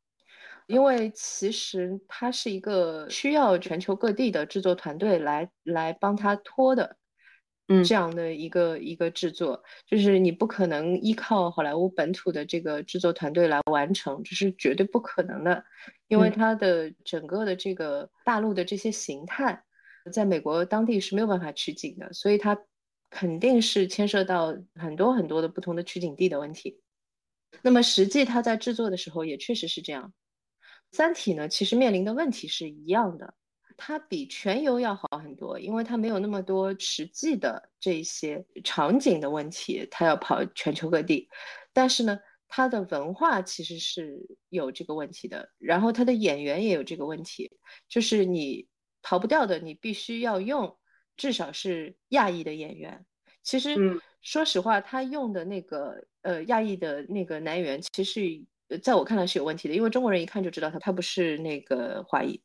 [0.69, 6.97] 因为其实它是一个需要全球各地的制作团队来来帮他拖的。
[7.85, 15.65] 这样的一个一个制作，就是你不可能依靠好莱坞本土的这个制作团队来完成，这是绝对不可能的，
[16.09, 19.65] 因为它的整个的这个大陆的这些形态，
[20.13, 22.59] 在美国当地是没有办法取景的，所以它
[23.09, 26.81] 肯定是牵涉到很多很多的不同的取景地的问题。
[27.63, 30.13] 那么实际它在制作的时候也确实是这样，
[30.97, 33.35] 《三体》呢其实面临的问题是一样的。
[33.77, 41.29] 它比全游要好很多，因为它没有那么多实际的这些场景的问题，它要跑全球各地。
[41.73, 47.51] 但是呢，它的文化其实是有这个问题的，然后它的演员也有这个问题，
[47.89, 48.69] 就是你
[49.01, 50.77] 逃不掉的，你必须要用
[51.17, 53.05] 至少是亚裔的演员。
[53.43, 53.77] 其实
[54.21, 58.21] 说实话，他用的那个呃亚裔的那个男演员，其实
[58.81, 62.41] 在我看来是有问题的，因为中国人一看就知道他他不是那个华裔。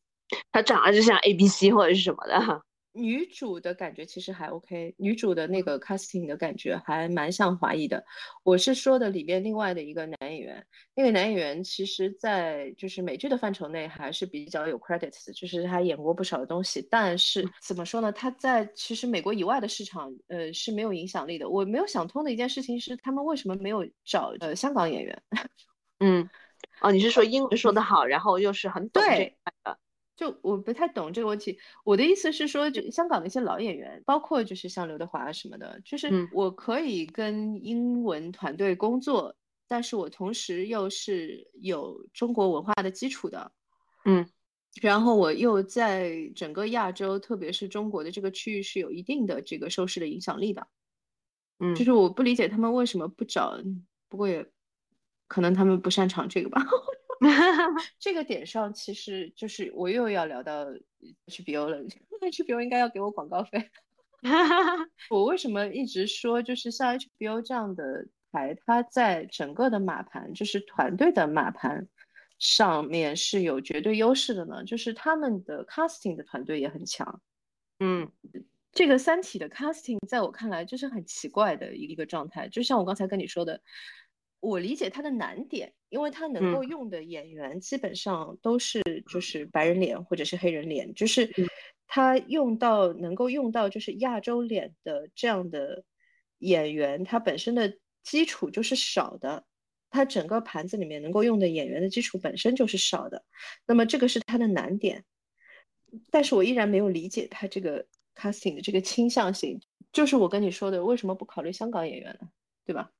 [0.52, 2.62] 她长得就像 A B C 或者是什么的，
[2.94, 8.04] 女主的感觉其实还 OK，女主的那个 casting 的感觉还蛮像华裔的。
[8.44, 10.66] 我是说的里边另外的一个男演员，
[10.96, 16.86] 那个男演员其实，在就是美剧的范畴内还是比较有 credits，就是他演过不少的东西。
[16.90, 18.12] 但是怎么说呢？
[18.12, 21.48] 他在其实美国以外的市场，呃是没有影响力的。
[21.48, 25.22] 我没有想通的一件事情是，他们为什么没有找呃香港演员？
[26.00, 26.28] 嗯，
[26.82, 29.78] 哦，你是说英文说得好，然后又是很懂这块的？
[30.18, 39.36] 就我不太懂这个问题，我的意思是说，就香港的一些老演员，包括就是像刘德华什么的，就是我可以跟英文团队工作，
[39.68, 43.51] 但是我同时又是有中国文化的基础的，
[44.05, 44.28] 嗯，
[44.82, 50.68] 然后我又在整个亚洲，特别是中国的这个区域是有一定的这个收视的影响力的，
[51.59, 53.55] 嗯，就是我不理解他们为什么不找，
[54.09, 54.49] 不过也
[55.28, 56.65] 可能他们不擅长这个吧。
[57.99, 60.65] 这个点上，其实就是我又要聊到
[61.28, 61.84] HBO 了。
[62.22, 63.70] HBO 应该要给我广告费。
[65.09, 71.88] 我为什么一直说，就是像 HBO 这样的台，它在整个的马盘，就是团队的马盘
[72.39, 74.63] 上面是有绝对优势的呢？
[74.63, 77.22] 就是他们的 casting 的团队也很强。
[77.80, 78.11] 嗯，
[78.72, 83.61] 这个《三体》的 casting 在我看来就是很奇怪的一个状态，就像我刚才跟你说的，
[84.40, 91.30] 我理解它的难点，因为它能够用的演员基本上都是就是白人脸或者是黑人脸，就是
[91.88, 95.84] 他用到能够用到就是亚洲脸的这样的
[96.40, 99.46] 演员，他本身的基础就是少的，
[99.90, 103.24] 他整个盘子里面能够用的演员的基础本身就是少的，
[103.66, 105.04] 那么这个是他的难点。
[106.12, 109.60] 但是我依然没有理解他这个 casting 的这个倾向性，
[109.94, 112.28] 就是我跟你说的，为什么不考虑香港演员呢？
[112.66, 112.92] 对吧？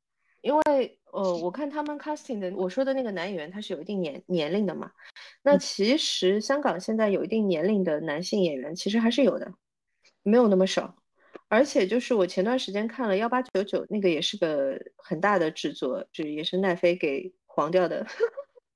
[0.48, 4.90] 因为呃，我看他们 casting 的，我说的那个男演员他是有一定年年龄的嘛。
[5.44, 9.54] 那其实香港现在有一定年龄的男性演员其实还是有的，
[10.24, 10.96] 没有那么少。
[11.50, 18.08] 而且就是我前段时间看了幺八九九，那个也是个很大的制作，就是也是奈飞给黄掉的。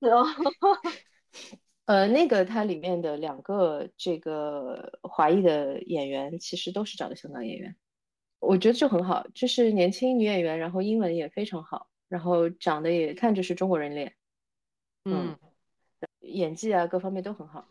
[1.86, 7.74] 呃，那个它里面的两个这个华裔的演员，其实都是找的香港演员，
[8.42, 14.12] 我觉得就很好，就是年轻女演员，然后英文也非常好，然后长得也看就是中国人脸，
[15.04, 15.38] 嗯，
[16.20, 17.68] 演技啊各方面都很好，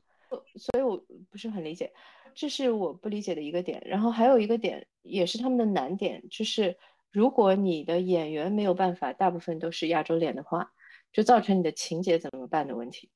[0.55, 0.97] 所以我
[1.30, 1.91] 不是很理解，
[2.34, 3.84] 这是我不理解的一个点。
[3.86, 6.78] 然后还有一个点也是他们的难点，就是
[7.11, 10.72] 如果你的演员没有办法，大部分都是亚洲脸的话，
[11.11, 13.11] 就造成你的情节怎么办的问题。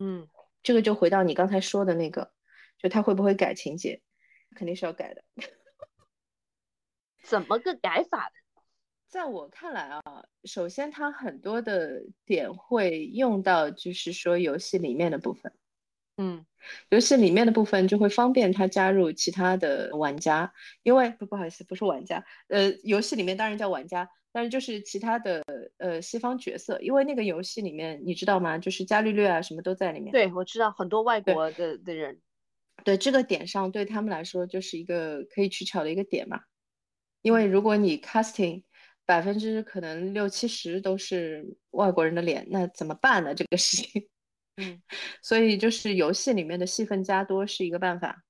[0.00, 0.28] 嗯，
[0.64, 2.32] 这个就回到你刚才说的那个，
[2.78, 4.02] 就他会不会改情节？
[4.56, 5.22] 肯定是要改的。
[7.22, 8.32] 怎么个改法的？
[9.08, 10.02] 在我看来啊，
[10.44, 15.52] 首先它很多的点会用到，就是说游戏里面的部分。
[16.18, 16.44] 嗯，
[16.90, 20.52] 游戏里面的部分就会方便他加入其他的玩家，
[20.82, 24.08] 因为不不好意思，不是玩家，呃，游戏里面当然叫玩家。
[24.30, 25.42] 但是就是其他的
[25.78, 28.58] 呃西方角色，因为那个游戏里面你知道吗？
[28.58, 30.12] 就是伽利略啊什么都在里面。
[30.12, 32.20] 对，我知道很多外国的的人。
[32.84, 36.40] 对这个点上，对他们来说就是一个可以取巧的一个点嘛。
[37.28, 38.62] 因为如果你 casting
[39.04, 43.34] 百分之可能六七十都是外国人的脸，那怎么办呢？
[43.34, 44.08] 这个事情。
[44.56, 44.80] 嗯。
[45.20, 48.24] 所以就是游戏里面的戏份加多是一个办法。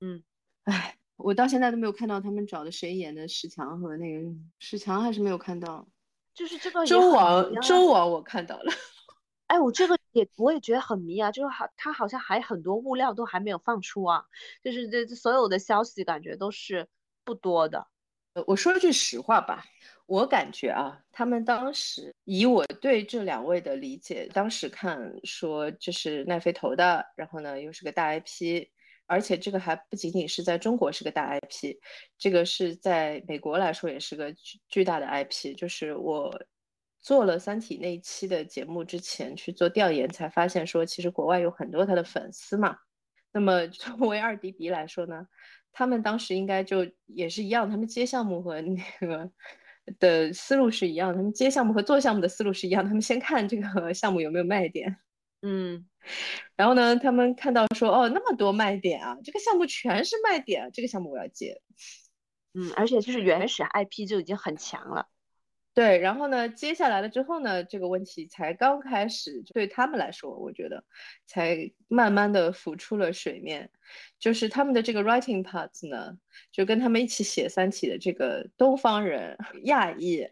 [0.00, 0.24] 嗯。
[0.64, 0.96] 唉。
[1.16, 5.86] 我到现在都没有看到他们找的谁演的史强和那个史强还是没有看到，
[6.34, 8.72] 就是这个周王周王我看到了，
[9.46, 14.24] 哎，我这个也我也觉得很迷啊，就是好他好像还很多物料都还没有放出啊，
[14.64, 16.88] 就是这所有的消息感觉都是
[17.22, 17.86] 不多的。
[18.34, 19.64] 呃，我说句实话吧，
[20.06, 28.68] 我感觉啊，他们当时以我对这两位的理解，当时看说这是奈飞投的，然后呢又是个大 IP。
[29.06, 31.76] 而且这个还不仅仅是在中国是个大 IP，
[32.16, 35.54] 这个是在美国来说也是个巨巨大的 IP。
[35.54, 36.32] 就是我
[37.00, 42.78] 做了《三体》那一期的节目之前去做调研，才发现说其实国外有很多他的粉丝嘛。
[43.32, 45.26] 那么作 为二迪迪来说呢，
[45.72, 49.30] 他们当时应该就也是一样，他们接项目和那个
[49.98, 54.96] 的思路是一样，他们接项目和做项目的思路是一样，他们先看这个项目有没有卖点。
[55.40, 55.86] 嗯，
[56.54, 61.60] 然后呢，他们看到说，哦，那么多卖点啊，这个项目全是卖点，这个项目我要接。
[62.54, 65.08] 嗯，而且就是原始 IP 就已经很强了。
[65.74, 70.84] 对，然后呢，接下来了之后呢，这个问题才刚开始，对他们来说，我觉得
[71.26, 73.70] 才慢慢的浮出了水面，
[74.18, 76.18] 就是他们的这个 writing parts 呢，
[76.50, 80.28] 就跟他们一起写《三体》的这个东方人亚裔，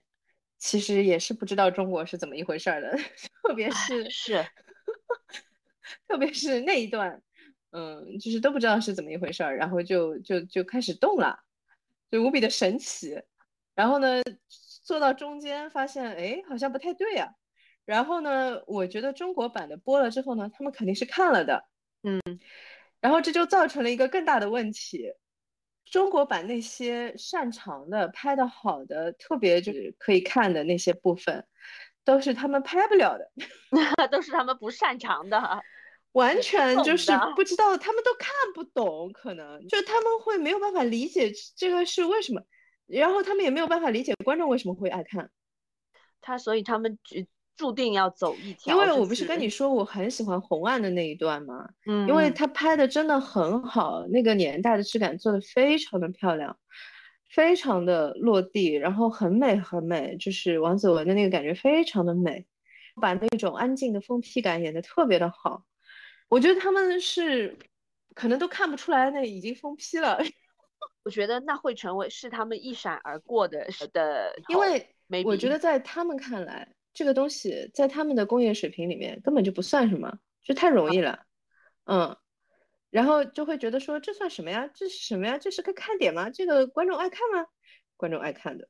[0.59, 2.99] 其实也是不知道中国是怎么一回事儿的，
[3.43, 4.45] 特别是是。
[6.07, 7.21] 特别是那一段，
[7.71, 11.41] 嗯，就是都不知道是怎么一回事儿，然后就就就开始动了，
[12.11, 13.21] 就无比的神奇。
[13.75, 14.23] 然后呢，
[14.91, 17.29] 坐到中间发现，哎，好像不太对啊。
[17.85, 21.65] 然后呢，我觉得中国版的播了之后呢，他们肯定是看了的，
[22.03, 22.21] 嗯。
[23.01, 25.13] 然后这就造成了一个更大的问题，
[25.85, 31.47] 中国版那些擅长的、拍的好的、特别就是可以看的那些部分。
[32.03, 33.31] 都是他们拍不了的，
[34.11, 35.63] 都是他们不擅长的，
[36.13, 42.43] 完全就是不知道，他们都看不懂，可能就他们会没有办法理解这个是为什么，
[42.91, 45.31] 然后他们也没有办法理解观众为什么会爱看
[46.21, 47.17] 他，所以他们注
[47.57, 48.75] 注定要走一条。
[48.75, 51.69] 因为我不是跟你说我很喜欢红岸的那一段吗？
[51.87, 56.59] 嗯，因为他拍的真的很好，那个年代的质感做的非常的漂亮。
[57.33, 62.45] 非常的落地，然后很美很美，就是王子文的那个感觉非常的美，
[63.01, 65.65] 把那种安静的疯批感演的特别的好。
[66.29, 67.57] 我觉得他们是
[68.17, 70.19] 可能都看不出来那已经封批了。
[71.03, 74.95] 我觉得那会成为是他们一闪而过的的，因为
[75.25, 81.25] 我觉得在他们看来，这个东西在他们的工业水平里面根本就不算什么，就太容易了，
[81.85, 82.15] 嗯，
[82.91, 84.69] 然后就会觉得说这算什么呀？
[84.75, 85.39] 这是什么呀？
[85.39, 86.29] 这是个看点吗？
[86.29, 87.47] 这个观众爱看吗？
[87.97, 88.69] 观众爱看的。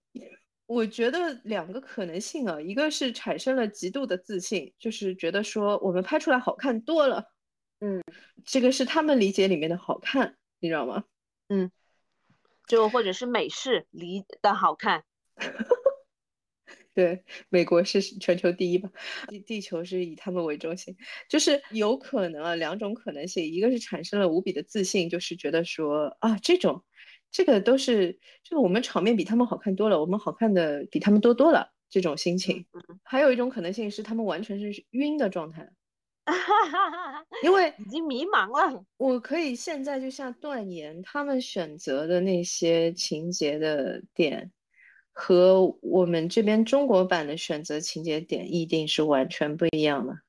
[0.66, 7.24] 我觉得两个可能性啊，一个是产生了极度的自信，就是觉得说我们拍出来好看多了，
[7.80, 8.00] 嗯，
[8.44, 11.02] 这个是他们理解里面的好看，你知道吗？
[11.48, 11.68] 嗯。
[12.70, 15.02] 就或者是美式离的好看，
[16.94, 18.88] 对，美国是全球第一吧，
[19.26, 20.96] 地地球是以他们为中心，
[21.28, 26.84] 就是有可能啊，两种可能性，一个是产生了无比的自信，就是觉得说啊，这种，
[27.32, 32.66] 这个都是，这个我们场面比他们好看多了，我们好看的比他们多多了，这种心情，
[33.02, 35.72] 还有一种可能性是他们完全是晕的状态。
[37.42, 44.52] 因为已经迷茫了，我可以现在就像断言，他们选择的那些情节的点，
[45.12, 50.20] 和我们这边中国版的选择情节点一定是完全不一样的。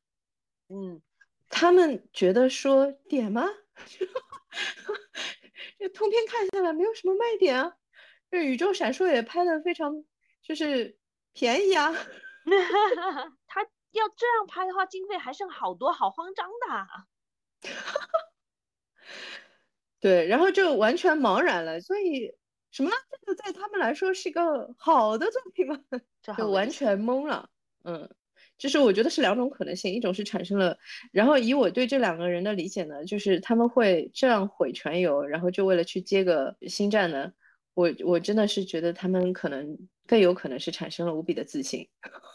[0.69, 1.01] 嗯，
[1.49, 3.45] 他们觉得说点吗？
[5.77, 7.75] 这通篇看下来没有什么卖点啊。
[8.31, 10.05] 这宇宙闪烁也拍的非常
[10.41, 10.97] 就是
[11.33, 11.93] 便宜啊。
[13.45, 13.67] 他。
[13.91, 16.87] 要这样拍的话，经费还剩好多，好慌张的。
[19.99, 21.79] 对，然后就完全茫然了。
[21.81, 22.31] 所以
[22.71, 22.89] 什么？
[23.21, 25.79] 这个在他们来说是一个好的作品吗？
[26.37, 27.47] 就完全懵了。
[27.83, 28.09] 嗯，
[28.57, 30.77] 就是我觉得是两种可能性，一种是产生了，
[31.11, 37.31] 然后以我对这两个人的理解呢，就是他们会这样毁全游，然后就为了去接个星战呢。
[37.73, 41.87] 我我真的是觉得他们可能更有可能是产生了无比的自信。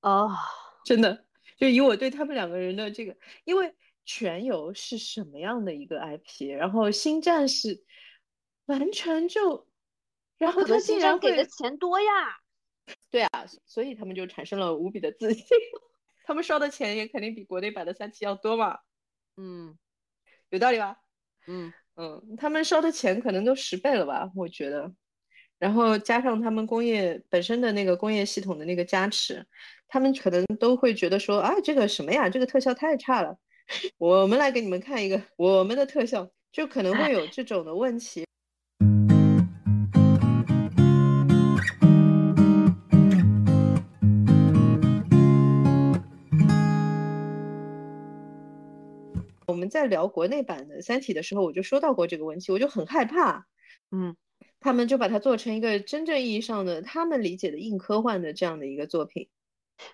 [0.00, 0.30] 哦，
[0.84, 1.24] 真的，
[1.56, 3.74] 就以我对他们两个人的这个，因为
[4.04, 7.84] 全游是什么样的一个 IP，然后星战是
[8.66, 9.66] 完全就，
[10.38, 12.06] 然后他竟然给的钱多呀，
[13.10, 15.44] 对啊，所以他们就产生了无比的自信，
[16.24, 18.78] 他们烧的钱也肯定比国内版的三期要多嘛，
[19.36, 19.76] 嗯，
[20.50, 20.98] 有道理吧？
[21.46, 21.72] 嗯。
[22.00, 24.94] 嗯，他们烧的钱可能都十倍了吧，我觉得，
[25.58, 29.44] 然后加上他们工业本身的那个工业系统的那个加持。
[29.90, 33.38] 他们可能都会觉得说啊，这个什么呀，这个特效太差了。
[33.96, 38.24] 我们来给你们看一个我们的特效，就可能会有这种的问题。
[49.46, 53.46] 我们在聊国内版的《三体》的时候，我就说到过这个问题，我就很害怕。
[53.90, 54.14] 嗯，
[54.60, 59.28] 他们就把它做成一个真正意义上的他们理解的硬科幻的这样的一个作品。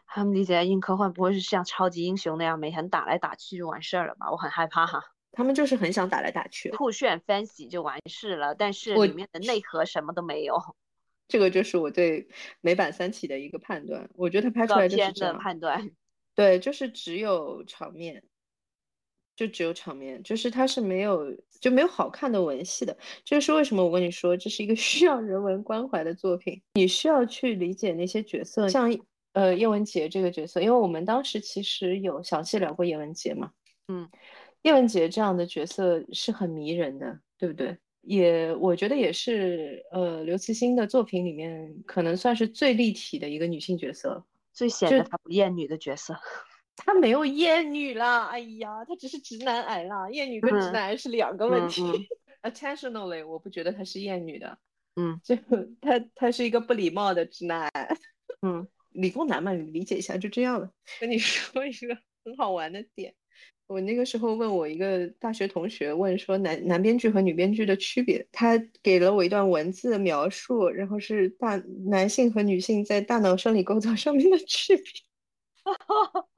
[0.06, 4.30] 他们理解的硬科幻不会是像超级英雄那样每天打来打去就完事儿了吧？
[4.30, 5.04] 我很害怕哈。
[5.32, 10.56] 他们就是很想打来打去，酷炫 fancy 就完事了，但是里面的内核什么都没有。
[11.28, 12.28] 这个就是我对
[12.60, 14.08] 美版三体的一个判断。
[14.14, 15.38] 我觉得他拍出来就是这样。
[15.38, 15.90] 判断。
[16.36, 18.22] 对，就是只有场面，
[19.36, 22.96] 就只有场面，就是它是没有就没有好看的文戏的。
[23.24, 26.60] 这就是为什么我跟你说，这是一个 需要人文关怀的作品。
[26.74, 28.94] 你需要去理解那些角色，像。
[29.34, 33.50] 呃，叶文洁这个角色，因为我们当时其实有详细聊过叶文洁嘛，
[33.88, 34.08] 嗯，
[34.62, 37.76] 叶文洁这样的角色是很迷人的，对不对？
[38.02, 46.14] 也我觉得也是，呃，刘慈欣的作品里面可能算是最立体的一个女性角色，最显得她不厌女的角色。
[46.76, 51.82] 她没有厌女啦，哎呀，他只是直男癌啦，厌女跟直男癌是两个问题。
[52.42, 54.58] Attentionally，我不觉得他是厌女的，
[54.96, 55.34] 嗯，就
[55.80, 57.96] 他他是一个不礼貌的直男癌，
[58.42, 58.66] 嗯。
[58.94, 60.70] 理工男嘛，你理解一下就这样了。
[61.00, 63.12] 跟你说一个很好玩的点，
[63.66, 71.56] 我那个时候问我一个大学同学，问说男男编剧和女编剧的区别，他给了我一段文字描述，然后是大
[71.88, 74.84] 男性和女性在大脑生理构造上面的区别。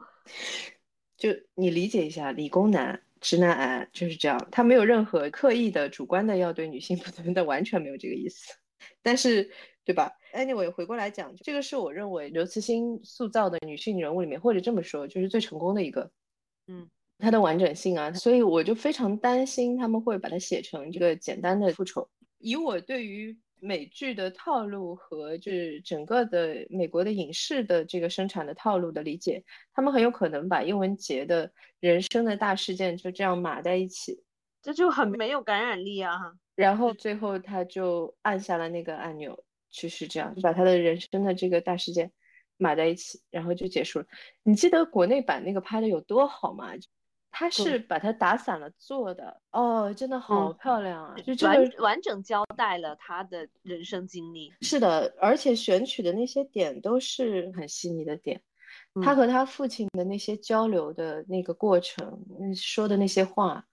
[1.17, 8.55] 就你理解一下，理工男、直男癌就是这样，他没有任何刻意的、主观的要对女性负责，但完全没有这个意思。
[9.03, 9.51] 但是。
[9.87, 16.11] 对吧？Anyway，回过来讲，这个是我认为刘慈欣塑造的女性人物里面，或者这么说，就是最成功的一个。
[16.67, 22.11] 嗯，她的完整性啊，所以我就非常担心他们会把它写成这个简单的复仇。
[22.39, 29.43] 以我对于美剧的套路和就是整个的美国的影视的这个生产的套路的理解，
[29.75, 31.51] 他们很有可能把英文节的
[31.81, 34.23] 人生的大事件就这样码在一起，
[34.63, 36.15] 这就很没有感染力啊。
[36.55, 39.43] 然后最后他就按下了那个按钮。
[39.69, 42.11] 就是这样，把他的人生的这个大事件
[42.57, 44.07] 码在一起，然后就结束了。
[44.43, 46.73] 你记得国内版那个拍的有多好吗？
[47.39, 51.15] 他是把它打散了做的哦，真的好漂亮啊！
[51.23, 54.51] 就这完完整交代了他的人生经历。
[54.63, 58.41] 是的，而且选取的那些点都是很细腻的点。
[59.05, 62.19] 他和他父亲的那些交流的那个过程，
[62.55, 63.67] 说的那些话，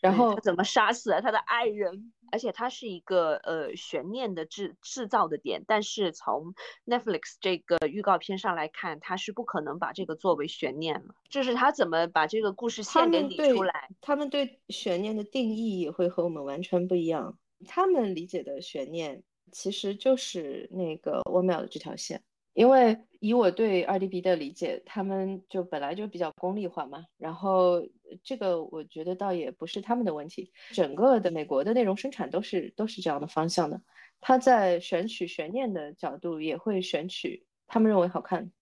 [0.00, 2.14] 然后他怎么杀死了他的爱人？
[2.32, 6.54] 而且它是一个呃悬念的制制造的点，但是从
[6.86, 11.14] Netflix 这个预告片上来看，它是不可能把这个作为悬念了。
[11.28, 13.88] 就是他怎么把这个故事线给理出来？
[14.00, 17.38] 他们对悬念的定义也会和我们完全不一样。
[17.66, 19.22] 他们理解的悬念
[19.52, 22.22] 其实就是那个沃缪的这条线。
[22.60, 27.82] 因为以我对二 D B 的理解，他们就本来就比较功利化嘛，然后
[28.22, 33.80] 这个我觉得倒也不是他们的问题，整个的美国的内容生产都是都是这样的方向的。
[34.20, 38.52] 他在选取悬念的角度，也会选取他们认为好看。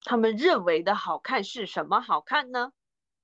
[0.00, 2.72] 他们认为的好看是什么好看呢？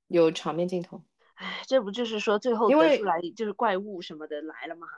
[0.08, 1.02] 有场面镜头。
[1.36, 4.88] 哎，这不就是说最后得出来就是怪物什么的来了吗？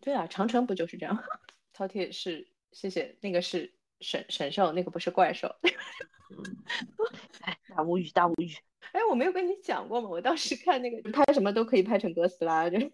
[0.00, 1.24] 对啊，长城不就是这样？
[1.76, 3.74] 饕餮是，谢谢，那个是。
[4.00, 5.54] 神神兽那个不是怪兽，
[7.42, 8.52] 哎，大无语，大无语。
[8.92, 10.08] 哎，我没有跟你讲过吗？
[10.08, 12.90] 我当时看那个拍什么都可以拍成哥斯拉，就是。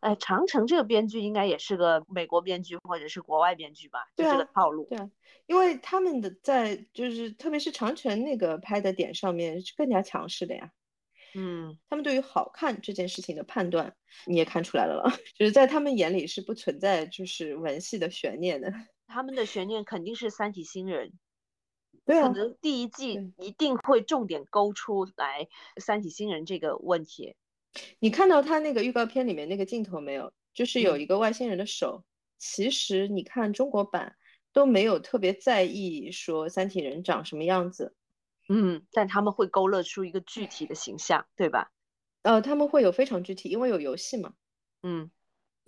[0.00, 4.06] 哎，长城这个编剧应该也是个美国编剧或者是国外编剧吧？
[4.16, 4.86] 就这个套路。
[4.88, 5.10] 对啊，
[5.46, 10.70] 因为他们的在就是特别是长城那个拍的点上面是更加强势的呀。
[11.34, 18.72] 嗯，他们对于好看这件事情的判断你也看出来了了， 就是在他们眼里是不存在就是文戏的悬念的。
[19.08, 21.12] 他们的悬念肯定是三体星人，
[22.04, 25.48] 对啊，可能第一季一定会重点勾出来
[25.80, 27.34] 三体星人这个问题。
[27.98, 30.32] 你看到他那个预告片里面那个镜头没有？
[30.54, 32.04] 就是有一个外星人的手。
[32.38, 34.16] 其实你看中国版
[34.52, 37.96] 都没有特别在意说三体人长什么样子，
[38.48, 41.72] 嗯，但他们会勾勒出一个具体的形象，对吧？
[42.22, 44.34] 呃，他们会有非常具体，因为有游戏嘛，
[44.82, 45.10] 嗯。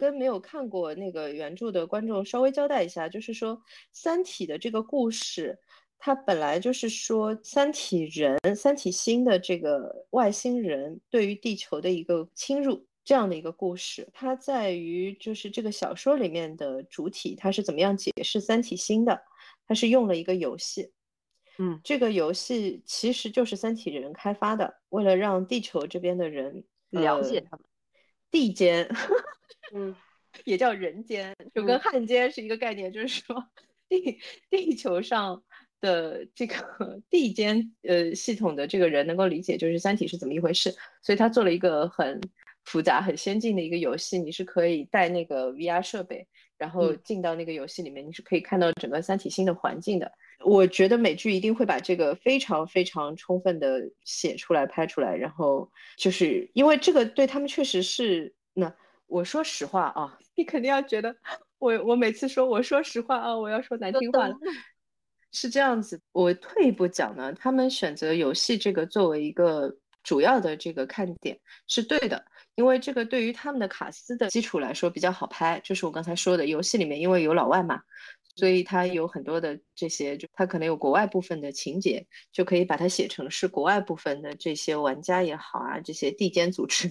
[0.00, 3.54] 跟没有看过那个原著的观众稍微交代一下，就是说
[3.92, 5.58] 《三体》的这个故事，
[5.98, 14.08] 它本来就是说三体人、三体星的这个外星人对于地球的一个侵入这样的一个故事。
[14.14, 19.20] 它在于就是这个小说里面的主体，它是怎么样解释三体星的？
[19.66, 20.90] 它是用了一个游戏，
[21.58, 27.64] 嗯，这个游戏其实就是三体人开发的，为了让地球这边的人了解他们
[28.30, 28.88] 地间。
[29.74, 29.94] 嗯，
[30.44, 33.44] 也叫人间，就跟汉奸是一个概念，就是说
[33.88, 35.42] 地地球上
[35.80, 42.20] 的这个地间呃系统的这个人能够理解，就是三体是怎么一回事，所以他做了一个很
[42.64, 46.26] 复杂、很先进的一个游戏，你是可以带那个 VR 设备，
[46.56, 50.12] 然后进到那个游戏里面，你是可以看到整个三体星的环境的。
[50.44, 58.72] 我觉得美剧一定会把这个非常非常充分的写出来、拍出来，然后就是因为这个对他们确实是那。
[59.10, 61.14] 我说实话啊，你肯定要觉得
[61.58, 64.34] 我我每次说我说实话啊，我要说难听话了，
[65.32, 66.00] 是这样子。
[66.12, 75.60] 我退一步讲呢，他们选择游戏这个作为一个主要的这个看点是对的，因为这个对于他们的卡斯的基础来说比较好拍。
[75.64, 77.80] 就是我刚才说的，游戏里面因为有老外嘛，
[78.36, 86.88] 所以他有很多的这些，就他可能有国外部分的情节，就可以把它写成是国外部分的这些玩家也好啊，这些地间组织。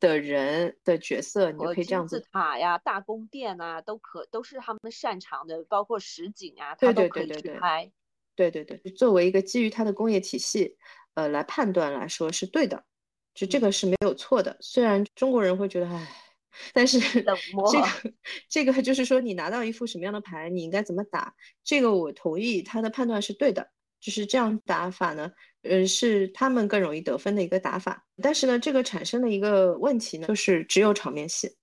[0.00, 2.24] 的人的角色，你就可以这样子。
[2.32, 7.90] 塔呀，大宫殿啊，都可都是他们擅长的，包括实景啊，他都可以去拍。
[8.36, 10.76] 对对对，作为一个基于它的工业体系，
[11.14, 12.84] 呃，来判断来说是对的，
[13.34, 14.56] 就这个是没有错的。
[14.60, 16.08] 虽然中国人会觉得，唉，
[16.72, 17.00] 但是
[17.72, 18.14] 这个
[18.48, 21.34] 这个就是说，你拿到一副什么样的牌，你应该怎么打，
[21.64, 23.70] 这个我同意他的判断是对的。
[24.00, 25.30] 就是这样打法呢，
[25.62, 28.06] 呃，是他们更容易得分的一个打法。
[28.22, 31.56] 但是呢，这个产生的一个问题呢，就是只有场面戏，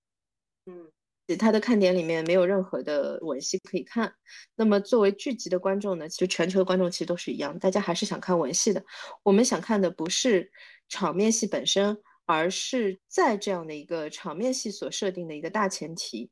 [0.65, 0.91] 嗯，
[1.38, 4.13] 他的看点里面没有任何的文戏可以看。
[4.55, 8.83] 那么作为剧集的观众呢，就全球的观众其实都是一样，大家还是想看文戏的。
[9.23, 10.51] 我们想看的不是
[10.88, 16.29] 场面戏本身，而是在这样的一个场面戏所设定的一个大前提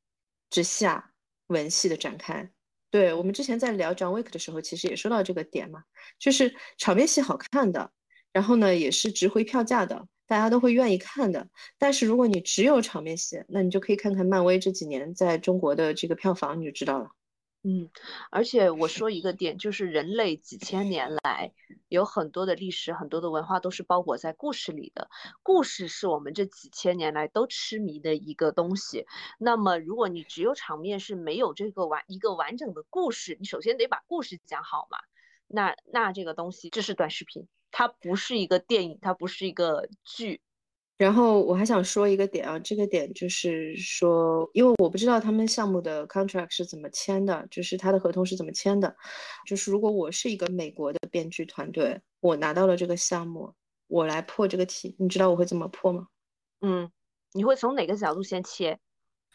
[0.50, 1.14] 之下，
[1.48, 2.52] 文戏的展开。
[2.94, 5.84] 对我们之前在聊《John Wick》的时候，其实也说到这个点嘛，
[6.20, 7.90] 就是场面戏好看的，
[8.32, 11.48] 然后呢也是值回票价的，大家都会愿意看的。
[11.80, 17.10] 但是如果你只有场面戏，那你就可以看看漫威这几年在中国的这个票房，你就知道了。
[17.66, 17.90] 嗯，
[18.30, 21.54] 而且我说一个点，就是人类几千年来
[21.88, 25.10] 有很多的历史、很多的文化都是包裹在故事里的。
[25.44, 29.06] 故事是我们这几千年来都痴迷的一个东西。
[29.40, 34.98] 那么，如果你只有场面是没有这个完一个完整的故事，你首先得把故事讲好嘛。
[35.48, 40.42] 那那这个东西这是短视频，它不是一个电影，它不是一个剧。
[41.04, 48.96] 然后我还想说一个点啊，这个点就是说，因为我不知道他们项目的 contract 是怎么签的，就是他的合同是怎么签的。
[49.46, 53.54] 就是如果我是一个美国的编剧团队，我拿到了这个项目，
[53.88, 56.08] 我来破这个题，你知道我会怎么破吗？
[56.62, 56.90] 嗯，
[57.34, 58.80] 你会从哪个角度先切？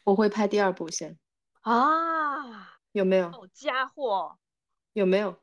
[0.04, 1.18] 我会拍第二部先。
[1.60, 3.30] 啊，有没有？
[3.30, 4.38] 好家伙，
[4.94, 5.36] 有没有？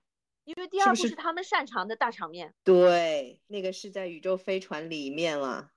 [0.45, 2.55] 因为第二部是他们擅长的大场面。
[2.63, 5.69] 对，那个是在宇宙飞船里面了。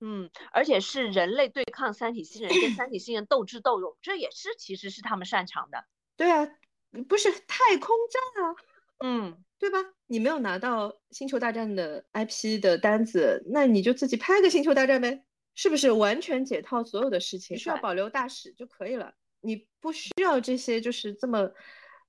[0.00, 5.84] 嗯，而且是人类对抗三体星人，跟三体星人斗智斗勇，这也是其实是他们擅长的。
[6.16, 6.46] 对啊，
[7.08, 8.56] 不是太空战啊，
[9.04, 9.78] 嗯，对吧？
[10.06, 15.24] 你没有拿到星球大战的 IP 的单子，那你就自己拍个星球大战呗，
[15.54, 15.90] 是不是？
[15.90, 21.50] 完全解套所有的事情，需要保留大使就可以了，你不需要这些就是这么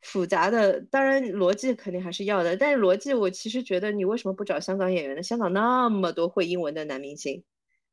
[0.02, 0.80] 复杂的。
[0.92, 5.24] 当然逻辑肯定还是要的，但是逻辑我其实觉得你为什么不找香港演员呢？
[5.24, 7.44] 香港那么多会英文的男明星。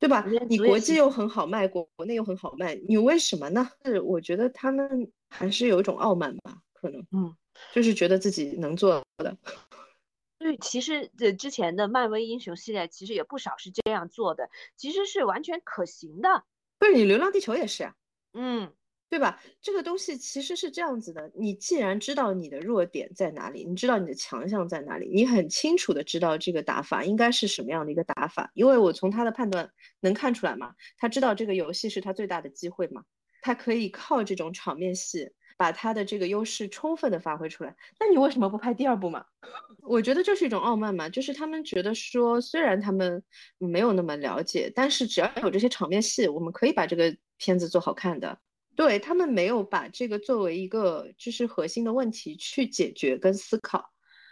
[0.04, 0.22] 对吧？
[0.50, 3.66] 你国际又很好卖，国国内又很好卖，你为什么呢？
[3.86, 7.34] 是我觉得他们还是有一种傲慢吧，可能，嗯，
[7.72, 9.34] 就是觉得自己能做的。
[10.38, 16.44] 对，其实这之前的漫威英雄系列其实也不少是这样做的，其实是完全可行的。
[16.78, 17.94] 不是你《流浪地球》也是啊，
[18.34, 18.70] 嗯。
[19.14, 19.40] 对吧？
[19.60, 33.04] 这个东西其实是这样子的，你既然知道你的弱点在哪里，你知道你的强项在哪里，你很清楚的知道这个打法应该是什么样的一个打法，因为我从他的判断能看出来嘛，他知道这个游戏是他最大的机会嘛，
[33.40, 37.76] 他可以靠这种场面戏把他的这个优势充分的发挥出来。
[38.00, 39.24] 那你为什么不拍第二部嘛？
[39.86, 43.22] 我觉得就是一种傲慢嘛，就是他们觉得说，虽然他们
[43.58, 48.36] 没有那么了解，但是只要有这些场面戏，我们可以把这个片子做好看的。
[48.76, 53.84] 对他们没有把这个作为一个就是核心的问题去解决跟思考，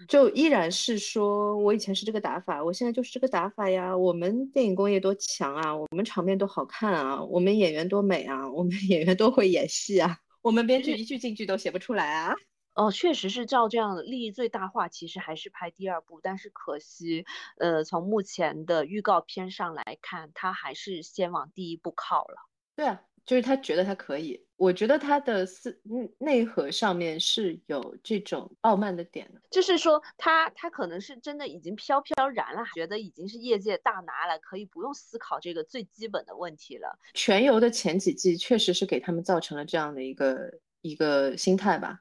[0.08, 3.96] 就依然是说我以前是这个打法，我现在就是这个打法呀。
[3.96, 12.34] 我们电影工业多强啊，我们场面多好看啊，我们演员多美啊，我们 演员多会演戏啊，我们编剧一句京剧都写不出来啊。
[12.74, 17.26] 哦，确实是照这样的利益最大化，其实还是拍第二部，但是可惜，
[17.58, 22.36] 呃，从目前的预告片上来看，它还是先往第一部靠了。
[22.74, 23.02] 对啊。
[23.24, 25.80] 就是他觉得他可以，我觉得他的思
[26.18, 36.98] 内核上面是有这种傲慢的点的，就是说他他可能是真的已经飘飘然了，觉得已经是业界大拿了，可以不用思考这个最基本的问题了。
[37.14, 42.00] 全游的前几季确实是给他们造成了这样的一个一个心态吧，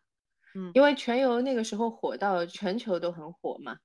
[0.56, 3.78] 嗯，因为全游那个时候火到全球都很火嘛。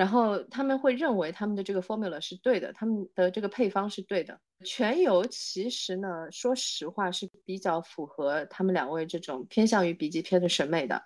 [0.00, 4.40] 然后他们会认为他们的这个 formula 是对的，他们的这个配方是对的。
[4.64, 11.02] 全游其实呢，说实话是比较符合他们两位这种偏向于笔记片的审美的。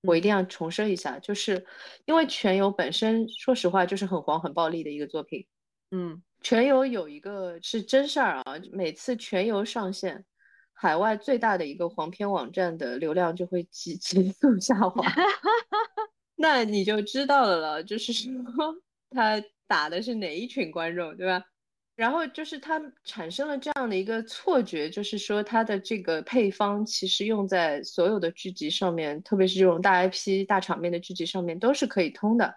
[0.00, 1.62] 我一定要重申一下，就是
[2.06, 5.46] 因为全游本身，说实话就是很黄很暴力的一个作品。
[5.90, 10.24] 嗯，全游有一个是真事儿啊，每次全游上线，
[10.72, 15.04] 海外最大的一个黄片网站的流量就会急 急速下滑。
[16.40, 18.32] 那你就知道了了，就是说
[19.10, 21.44] 他打的是哪一群观众，对吧？
[21.96, 32.54] 然后就是他产生了这样的一个错觉，就是说他的这个配方其实用在所有的剧集上面，特别是这种大 IP 大场面的剧集上面都是可以通的。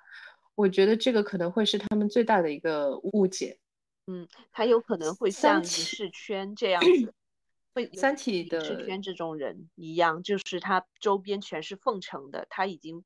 [0.54, 3.58] 我觉得这个可能会是他们最大的一个误解。
[4.06, 7.12] 嗯，他有可能会像影视圈这样子，
[7.74, 13.04] 会三体的影视圈这种人一样，就是他周边全是奉承的，他已经。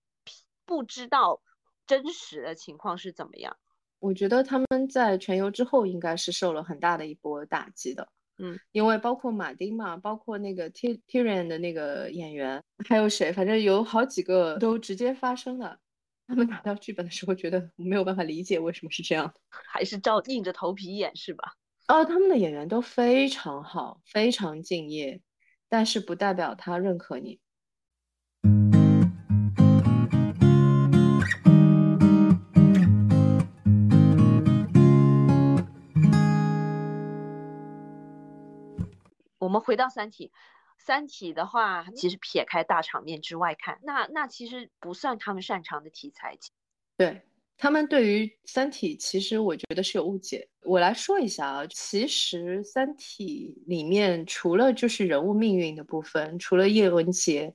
[0.65, 1.41] 不知道
[1.87, 3.57] 真实的情况是怎么样。
[3.99, 8.07] 我觉得他们在全游之后应该是受了很大的一波打击的。
[8.37, 15.79] 嗯，因为包括马丁嘛，包括那个 T Tyrion 的那个演员，还有谁，反正有好几个都直接发生了。
[16.27, 19.33] 他们拿到剧本的时候，觉得没有办法理解为什么是这样，
[19.71, 21.53] 还是照硬着头皮演是吧？
[21.87, 25.21] 哦，他们的演员都非常好，非常敬业，
[25.69, 27.39] 但是不代表他认可你。
[39.45, 40.27] 我们回到《三体》，
[40.79, 46.35] 《三体》的话，其实撇开大场面之外看，那那其实不算他们擅长的题材。
[46.97, 47.21] 对
[47.55, 50.49] 他们对于《三体》，其实我觉得是有误解。
[50.63, 57.53] 我来说一下啊，其实《三体》里面除了就是人物命运的部分，除了叶文洁，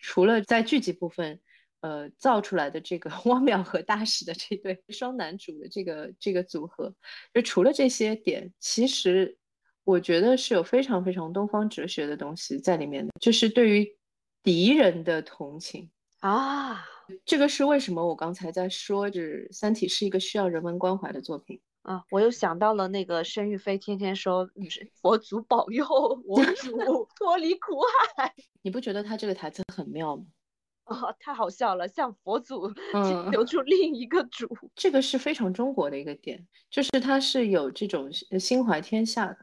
[0.00, 1.40] 除了在剧集部分，
[1.80, 6.94] 呃，造出来的这个 汪淼和大使的这对双男主的这个这个组合，
[7.34, 9.36] 就除了这些点，其实。
[9.84, 13.96] 我觉得是有非常非常东方哲学的东西在里面的，就是对于
[14.42, 16.84] 敌人的同情啊。
[17.24, 18.06] 这个是为什么？
[18.06, 22.04] 我刚才在说，就是《三体》是一个需要人文关怀的作品啊。
[22.10, 24.48] 我又想到了那个申玉飞天天说
[25.02, 25.84] “佛祖保佑
[26.24, 27.80] 我主脱离苦
[28.16, 30.24] 海”，你不觉得他这个台词很妙吗？
[30.84, 32.72] 哦，太好笑了，向佛祖
[33.32, 34.48] 求出另一个主。
[34.74, 38.10] 这个是非常中国的一个点，就是他是有这种
[38.40, 39.38] 心怀天下的。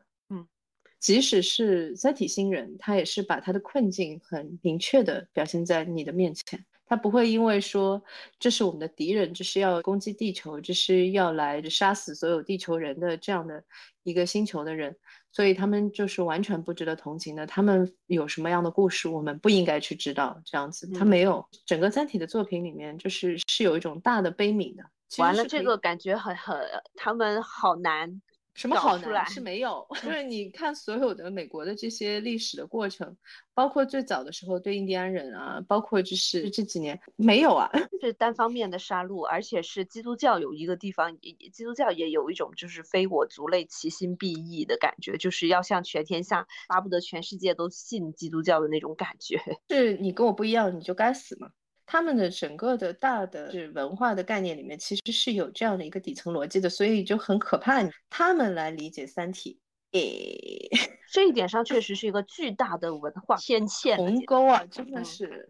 [0.99, 6.65] 嗯，即使是三体星人，他也是把他的困境很明确的表现在你的面前。
[6.85, 8.03] 他不会因为说
[8.39, 13.63] 这是我们的敌人，这是要攻击地球，这是要来杀死所有地球人的这样的
[14.01, 14.95] 一个星球的人，
[15.31, 17.45] 所以他们就是完全不值得同情的。
[17.45, 20.41] 他们有什么样的故事，我们不应该去知道。
[20.43, 24.83] 这样子，他没有整个三体的作品里面，就是是有一种大的悲悯的。
[25.19, 26.59] 完了，这个感觉很很，
[26.95, 28.19] 他们好难。
[28.59, 33.15] 什么好难是没有，就是你看所有的美国的这些历史的过程，
[33.53, 41.17] 包括最早的时候对印第安人啊，包括就是这几年没有啊， 是单方面的杀戮，而且是基督教有一个地方，
[41.53, 49.39] 基督教也有一种就是非我族类，其心必异的感觉，就是要向全天下巴不得全世界都信基督教的那种感觉。
[49.69, 51.49] 是你跟我不一样，你就该死吗？
[51.91, 57.81] 他们的整个的大的是文化的概念里面，其实是有这样的一个底层逻辑的，所以就很可怕。
[58.11, 59.59] 他们来理解《三体》，
[59.99, 60.69] 诶，
[61.11, 65.49] 这一点上确实是一个巨大的文化天 堑鸿沟啊，真的是。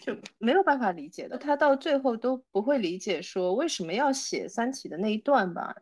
[0.00, 5.74] 就没有办法理解的，他到最后都不会理解说为什么要写《三体》的那一段吧？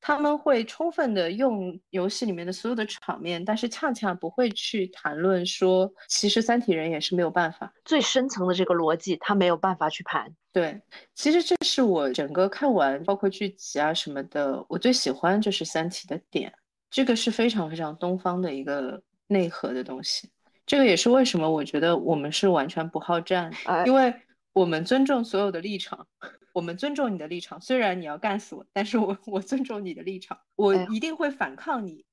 [0.00, 10.30] 他们会充分的用游戏里面的所有的场面，但是恰恰不会去谈论说，其实三体人也是没有办法，最深层的这个逻辑他没有办法去盘。
[10.52, 10.80] 对，
[11.14, 16.52] 其实这是我整个看完包括剧集啊什么的，我最喜欢就是《三体》的点，
[16.90, 20.28] 这个是非常非常东方的一个内核的东西。
[20.66, 23.52] 这个也是为什么我觉得我们是完全不好战，
[23.86, 24.14] 因为
[24.52, 26.06] 我们尊重所有的立场，
[26.52, 32.04] 我们尊重你的立场，虽然你要干死我，但是我我尊重你的立场，我一定会反抗你。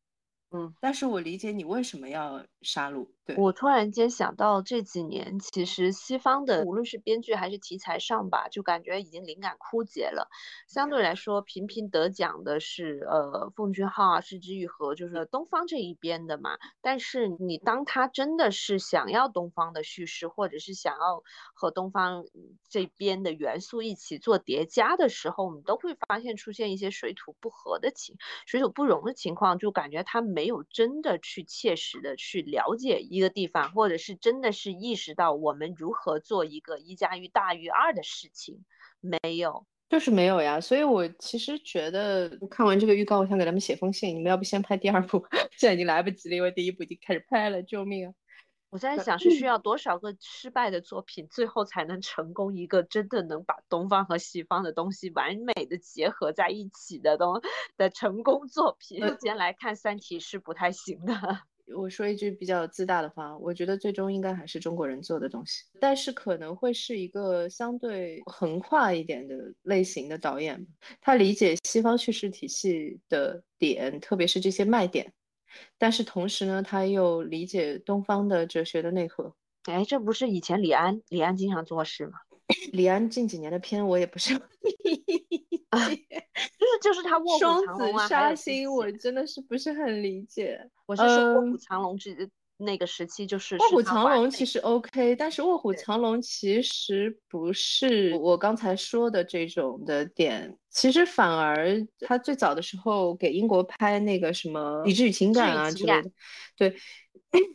[0.53, 3.07] 嗯，但是我理解你为什么要杀戮。
[3.38, 10.30] 我突然间想到这几年，其实西方的无论是编剧还是题材上吧，就感觉已经灵感枯竭了。
[10.67, 16.57] 相对来说，频频得奖的是呃奉俊昊啊，是之愈合，就是东方这一边的嘛。
[16.82, 22.26] 但是你当他真的是想要东方的叙事，或者是想要和东方
[22.69, 28.15] 这边的元素一起做叠加的时候，我们都会发现出现一些水土不合的情，
[28.47, 30.22] 水土不容的情况，就感觉他。
[30.32, 38.64] 没有真的去切实的去了解一个地方，或者是真的是意识到我们如何做一个一加一大于二的事情，
[39.01, 40.62] 没有，就是没有呀。
[40.62, 45.26] 所以我其实觉得看完这个预告，我想给他们写封信，你们要不先拍第二部？
[45.57, 48.14] 现在已经来不及了，因为第一部已经开始拍了，救命啊！
[48.70, 57.41] 我在想是需要多少个失败的作品，最后才能成功一个真的能把东方和西方的东西完美的结合在一起的东
[57.76, 59.05] 的成功作品。
[59.05, 61.41] 目前来看，《三体》是不太行的。
[61.76, 70.68] 我说一句比较自大的话，我觉得最终应该还是中国人做的东西，但是可能会是一个相对横跨一点的类型的导演，
[70.99, 75.14] 他理解西方叙事体系的点，特别是这些卖点。
[75.78, 79.36] 但是同时呢，他又理解东方的哲学的内核。
[79.64, 82.20] 哎，这不是以前李安李安经常做事吗？
[82.73, 84.33] 李安近几年的片我也不是
[85.69, 90.59] 啊， 就是就是他卧虎藏龙啊，杀心，我真的是不是很理解。
[90.85, 92.11] 我是说卧虎藏龙这
[92.57, 106.11] 那个时期就是卧虎藏龙其实 OK，但是卧虎藏龙其实不是我刚才说的这种的点，其实反而他最早的时候给英国拍那个什么理智与情感啊之类的，
[106.55, 106.75] 对，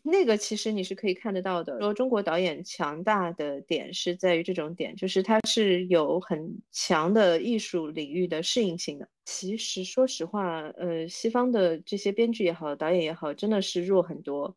[0.03, 1.79] 那个其实你是可以看得到的。
[1.81, 9.09] 说中国导演强大的点是在于这种点，就是它是有很强的艺术领域的适应性的。
[9.25, 14.57] 其实说实话，呃，西方的这些编剧也好，导演也好，真的是弱很多。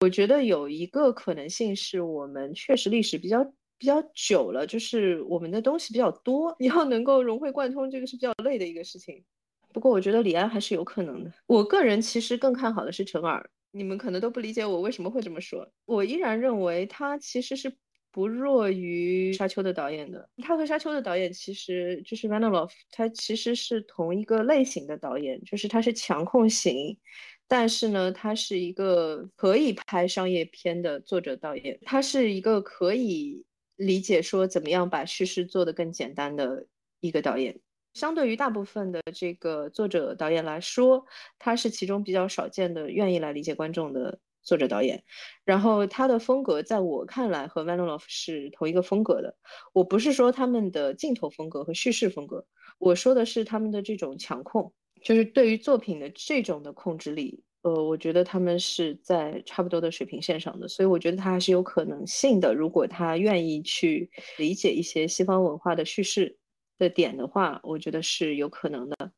[0.00, 3.42] 我觉得有一个可能性是我们确实历史比较
[3.78, 9.24] 比较久了，就是我们的东西比较多，你 要能够融会贯通，这个是比较累的一个事情。
[9.72, 11.32] 不过我觉得李安还是有可能的。
[11.46, 15.70] 我个人其实更看好的是陈耳，你们可能都不理解我为什么会这么说。
[15.84, 17.72] 我依然认为他其实是
[18.10, 20.28] 不弱于沙丘的导演的。
[20.42, 26.98] 他和沙丘的导演其实就是 Vanilov，他其实是同一个类型的导演，就是他是强控型。
[27.46, 33.44] 但是呢，他是一个可以拍商业片的作者导演，他是一个可以
[33.76, 36.66] 理解说怎么样把叙事做得更简单的
[37.00, 37.60] 一个导演。
[37.98, 41.04] 相对于大部分的这个作者导演来说，
[41.36, 45.02] 他是其中比较少见的愿意来理解观众的作者导演，
[45.44, 49.36] 然后他的风格在我看来和 Vanilov 是同一个风格的。
[49.72, 52.46] 我不是说他们的镜头风格和叙事风格，
[52.78, 54.72] 我说的是他们的这种强控，
[55.02, 57.42] 就是对于作品的这种的控制力。
[57.62, 62.54] 呃，我觉得他们是在差不多的水平线上的，所以我觉得他还是有可能性的。
[62.54, 66.38] 如果他愿意去理解一些西方文化的叙事
[66.78, 69.12] 的点的话，我觉得是有可能的。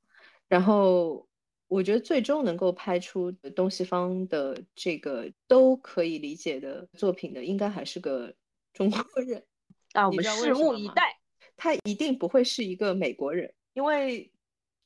[0.49, 1.29] 然后，
[1.69, 8.35] 我觉得最终能够拍出东西方的这个都可以理解的作品的，应该还是个
[8.73, 9.45] 中国人。
[9.93, 11.21] 啊，我们拭目以待。
[11.57, 14.33] 他一定不会是一个美国人，因为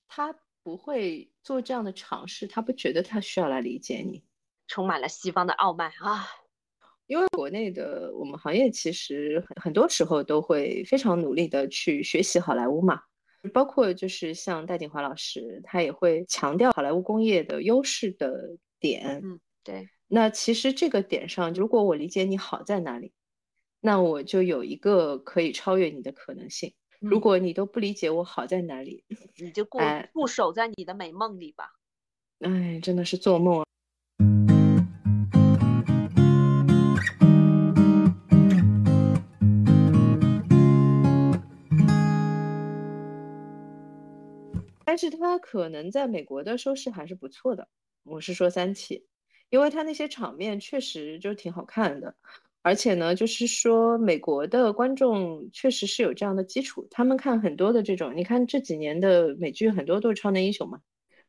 [0.09, 0.39] 他。
[0.65, 4.25] 不会做这样的尝试，他不觉得他需要来理解你，
[4.67, 6.27] 充满了西方的傲慢啊！
[7.07, 13.03] 因为国内的我们行业其实很很多时候都会非常努力的去学习好莱坞嘛，
[13.53, 19.21] 包括就是像戴锦华老师，他也会强调好莱坞工业的优势的点。
[19.23, 19.89] 嗯，对。
[20.07, 23.13] 那其实这个点上，如果我理解你好在哪里，
[23.81, 26.73] 那我就有一个可以超越你的可能性。
[27.01, 29.05] 如果你都不理解我好在哪里，
[29.37, 29.79] 你就固
[30.13, 31.69] 固守在你的美梦里吧。
[32.41, 33.65] 哎，真的是做梦
[44.95, 47.67] 但是他可能在美国的收视还是不错的。
[48.05, 49.05] 我是说三体，
[49.51, 52.15] 因为他那些场面确实就挺好看的。
[52.63, 60.81] 而且呢，就是说，美国的观众确实是有这样的基础，他们看很多的这种，你看这几年的美剧，很多都是超能英雄嘛。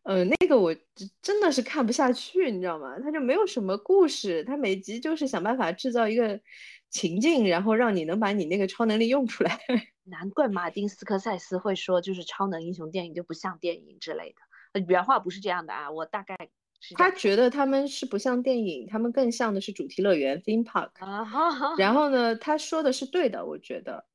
[0.04, 0.76] 呃，那个我
[1.24, 3.00] 真的是看不下去，你知道吗？
[3.00, 6.40] 他就没有什么故事，他每集就是想办法制造一个
[6.96, 9.60] 情境，然后让你能把你那个超能力用出来。
[10.06, 14.34] 难怪马丁斯科塞斯会说，就是超能英雄电影就不像电影之类
[14.72, 14.80] 的。
[14.88, 16.38] 原话不是这样的啊，我大概。
[16.96, 20.92] 他觉得他们是不像电影，他们更像的是主题乐园 （theme park）。
[21.78, 24.06] 然后呢，他说的是对的，我觉得。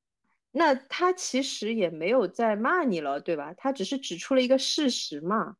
[0.52, 3.52] 那他其实也没有在骂你了，对吧？
[3.56, 5.56] 他只是指出了一个事实嘛。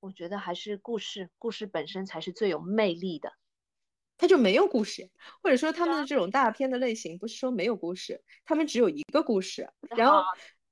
[0.00, 3.32] 我觉得还是故事，故事本身才是最有魅力的。
[4.16, 5.10] 他就没有故事，
[5.42, 10.22] 或者说他们的这种大片的类型，不是说没有故事，他们只有一个故事，然后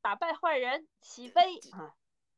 [0.00, 1.60] 打败坏人，起飞。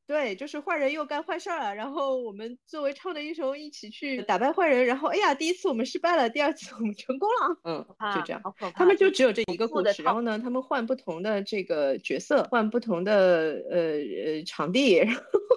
[0.07, 8.43] 对，就是坏人又干坏事儿了，然后我们作为超能英雄一起去打败坏人，然后哎呀，第一次我们失败了，第二次我们成功了，嗯，就这样。
[8.75, 13.79] 他们就只有这一个故事，然后呢，他们换不同的这个角色，换不同的呃
[14.27, 15.03] 呃场地，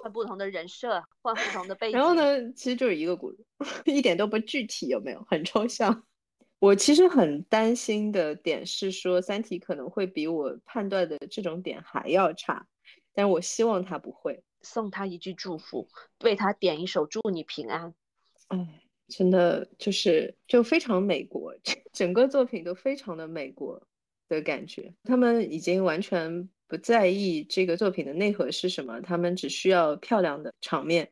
[0.02, 1.98] 换不同的人设，换不同的背景。
[1.98, 3.44] 然后呢，其实就是一个故事，
[3.84, 5.22] 一点都不具体，有没有？
[5.28, 6.04] 很抽象。
[6.58, 12.66] 我其实很担心的点是说，《三体》可能会比我判断的这种点还要差。
[13.18, 15.88] 但我希望他不会送他一句祝福，
[16.22, 17.92] 为他点一首祝你平安。
[18.46, 21.52] 哎，真的就是就非常美国，
[21.92, 23.82] 整个作品都非常的美国
[24.28, 24.94] 的感觉。
[25.02, 31.10] 他们已经完全不在意这个作品的内核是什么，他们只需要漂亮的场面，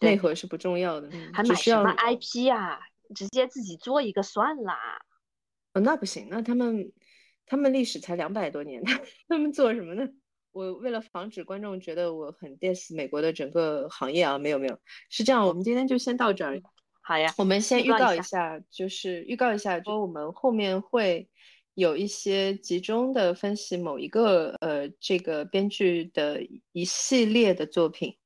[0.00, 1.08] 内核是不重要的。
[1.32, 2.80] 还买什么 IP 啊？
[3.14, 5.00] 直接自己做一个算啦。
[5.72, 6.92] 哦，那不行，那他们
[7.46, 8.82] 他们历史才两百多年，
[9.26, 10.06] 他们做什么呢？
[10.56, 14.78] 我为了防止观众觉得我很 diss 美国的整个行业啊，没有没有，
[15.10, 16.58] 是这样，我们今天就先到这儿。
[17.02, 21.28] 好呀，我们先预告一下，就是预告一下，说我们后面会
[21.74, 26.40] 有一些集中的分析某一个呃这个编剧的
[26.72, 28.16] 一系列的作品，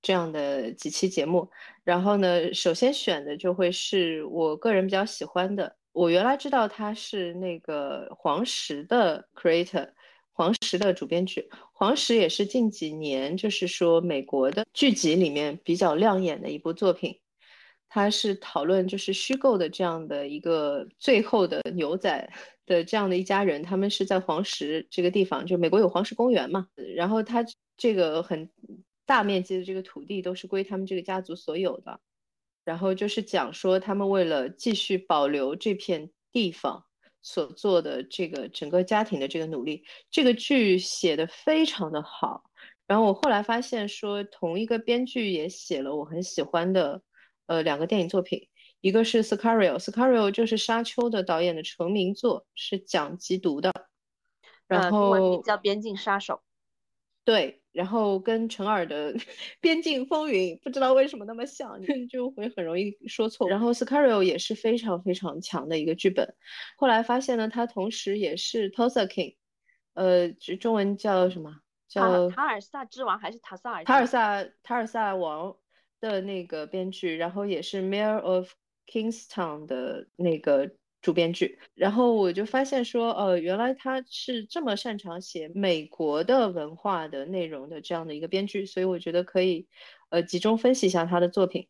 [0.00, 1.50] 这样的几期节目。
[1.84, 9.90] 然后呢，首先选的就会是我个人比较喜欢的，我原来知道他是那个黄石的 creator。
[10.36, 17.18] 黄石的主编剧，黄石也是近几年就是说美国的剧集里面比较亮眼的一部作品。
[17.88, 22.32] 它是讨论就是虚构的这样的一个最后的牛仔
[22.64, 26.66] 的这样的一家人，他们是在黄石这个地方，就美国有黄石公园嘛，
[26.96, 27.44] 然后他
[27.76, 28.48] 这个很
[29.04, 32.00] 大面积的这个土地都是归他们这个家族所有的，
[32.64, 36.84] 然后就是讲说他们为了继续保留这片地方。
[37.24, 42.44] 所做的这个整个家庭的这个努力，这个剧写的非常的好。
[42.86, 47.02] 然后我后来发现说，同一个编剧也写了我很喜欢的，
[47.46, 48.48] 呃，两个电影作品，
[48.82, 53.72] 一个是 Sicario，Sicario 就是沙丘的导演的成名作，是讲缉毒的。
[54.66, 56.42] 然后叫边境杀手。
[57.24, 59.12] 对，然后跟陈耳的
[59.60, 63.48] 《边境风云》不知道为什么那么像，就 会很容易说错。
[63.50, 66.34] 然后 Sicario 也是非常非常强的一个剧本。
[66.78, 69.36] 后来发现呢，他同时也是 Tulsa King，
[69.94, 71.56] 呃，中文叫什么？
[71.88, 73.84] 叫塔尔萨之王还是塔萨尔？
[73.84, 75.56] 塔尔萨塔尔萨王
[76.00, 78.52] 的那个编剧，然后也是 Mayor of
[78.86, 80.70] Kingstown 的那个
[81.04, 89.68] 主编剧，然后我就发现说，呃，原来他是这么擅长写美国的文化的内容的这样的一个编剧，所以我觉得可以，
[90.08, 91.68] 呃，集中分析一下他的作品。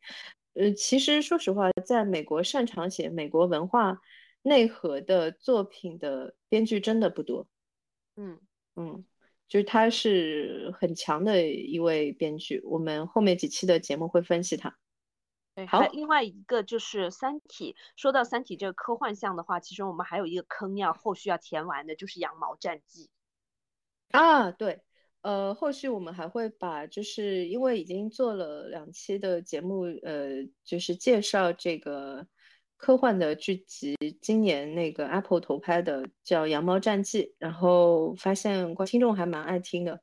[0.52, 3.98] 呃，其实说实话，在美国擅长写美国文化
[4.42, 7.48] 内核的作品的编剧真的不多。
[8.14, 8.38] 嗯
[8.76, 9.04] 嗯，
[9.48, 14.78] 就是他是很强的一位编剧，我们后面几期的节目会分析他。
[15.54, 17.72] 对，好，另外一个就是《三体》。
[17.96, 23.08] 说到《三体》这个科幻项的话，其实我们还有一个坑要后续要填完的，就是《羊毛战记》
[24.18, 24.82] 啊，对。
[25.22, 32.26] 呃，后续我们还会把，就是因为已经做了两期的节目，呃，就是介绍这个
[32.76, 40.02] 科幻的剧集，今年那个 Apple 投拍的叫《羊毛战记》，然后发现听众还蛮爱听的。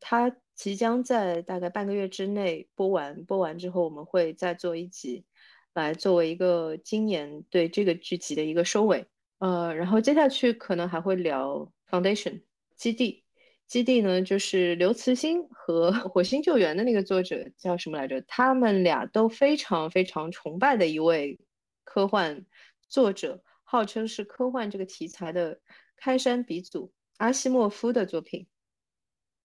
[0.00, 5.24] 它即将在大概半个月之内播完，播完之后我们会再做一集，
[5.72, 9.06] 来作为一个今年对这个剧集的一个收尾。
[9.38, 12.42] 呃，然后接下去可能还会聊 Foundation
[12.76, 13.24] 基地。
[13.66, 18.20] 基地呢，就是刘慈欣和 《火星救援》的那个作者叫什么来着？
[18.28, 21.40] 他们俩都非常非常崇拜的一位
[21.82, 22.44] 科幻
[22.88, 25.60] 作者，号称是科幻这个题材的
[25.96, 28.46] 开山鼻祖——阿西莫夫的作品。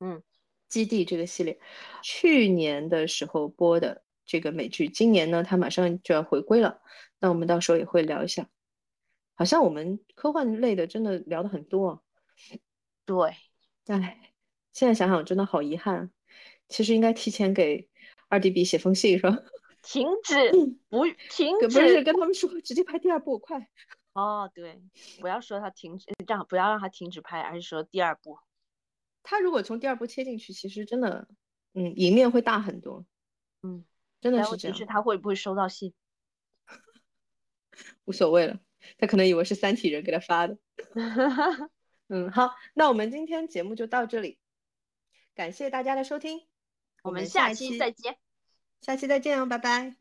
[0.01, 0.22] 嗯，
[0.70, 1.60] 基地这个系列，
[2.02, 6.80] 去年的时候播的这个美剧，今年呢，它马上就要回归了。
[7.20, 8.48] 那我们到时候也会聊一下。
[9.34, 12.04] 好像我们科幻类的真的聊的很多。
[13.06, 13.36] 对。
[13.88, 14.32] 哎，
[14.72, 16.12] 现在想想真的好遗憾。
[16.68, 17.90] 其实应该提前给
[18.28, 19.36] 二 D B 写封信，是吧？
[19.82, 20.52] 停止，
[20.90, 23.68] 不停止， 不是跟他们说直接拍第二部，快。
[24.14, 24.80] 哦，对，
[25.20, 28.38] 不要说他停止，这样不要让他停止拍，而是说第二部。
[29.24, 31.28] 他如果从第二部切进去，其实真的，
[31.74, 33.06] 嗯，赢面会大很多。
[33.62, 33.86] 嗯，
[34.22, 34.78] 真的是这样。
[34.78, 35.94] 是他会不会收到信？
[38.06, 38.60] 无所谓了，
[38.98, 40.58] 他可能以为是三体人给他发的。
[42.08, 44.40] 嗯，好，那我们今天节目就到这里，
[45.36, 46.48] 感谢大家的收听，
[47.04, 48.18] 我们下期再见，
[48.82, 49.99] 下期再见哦，拜拜。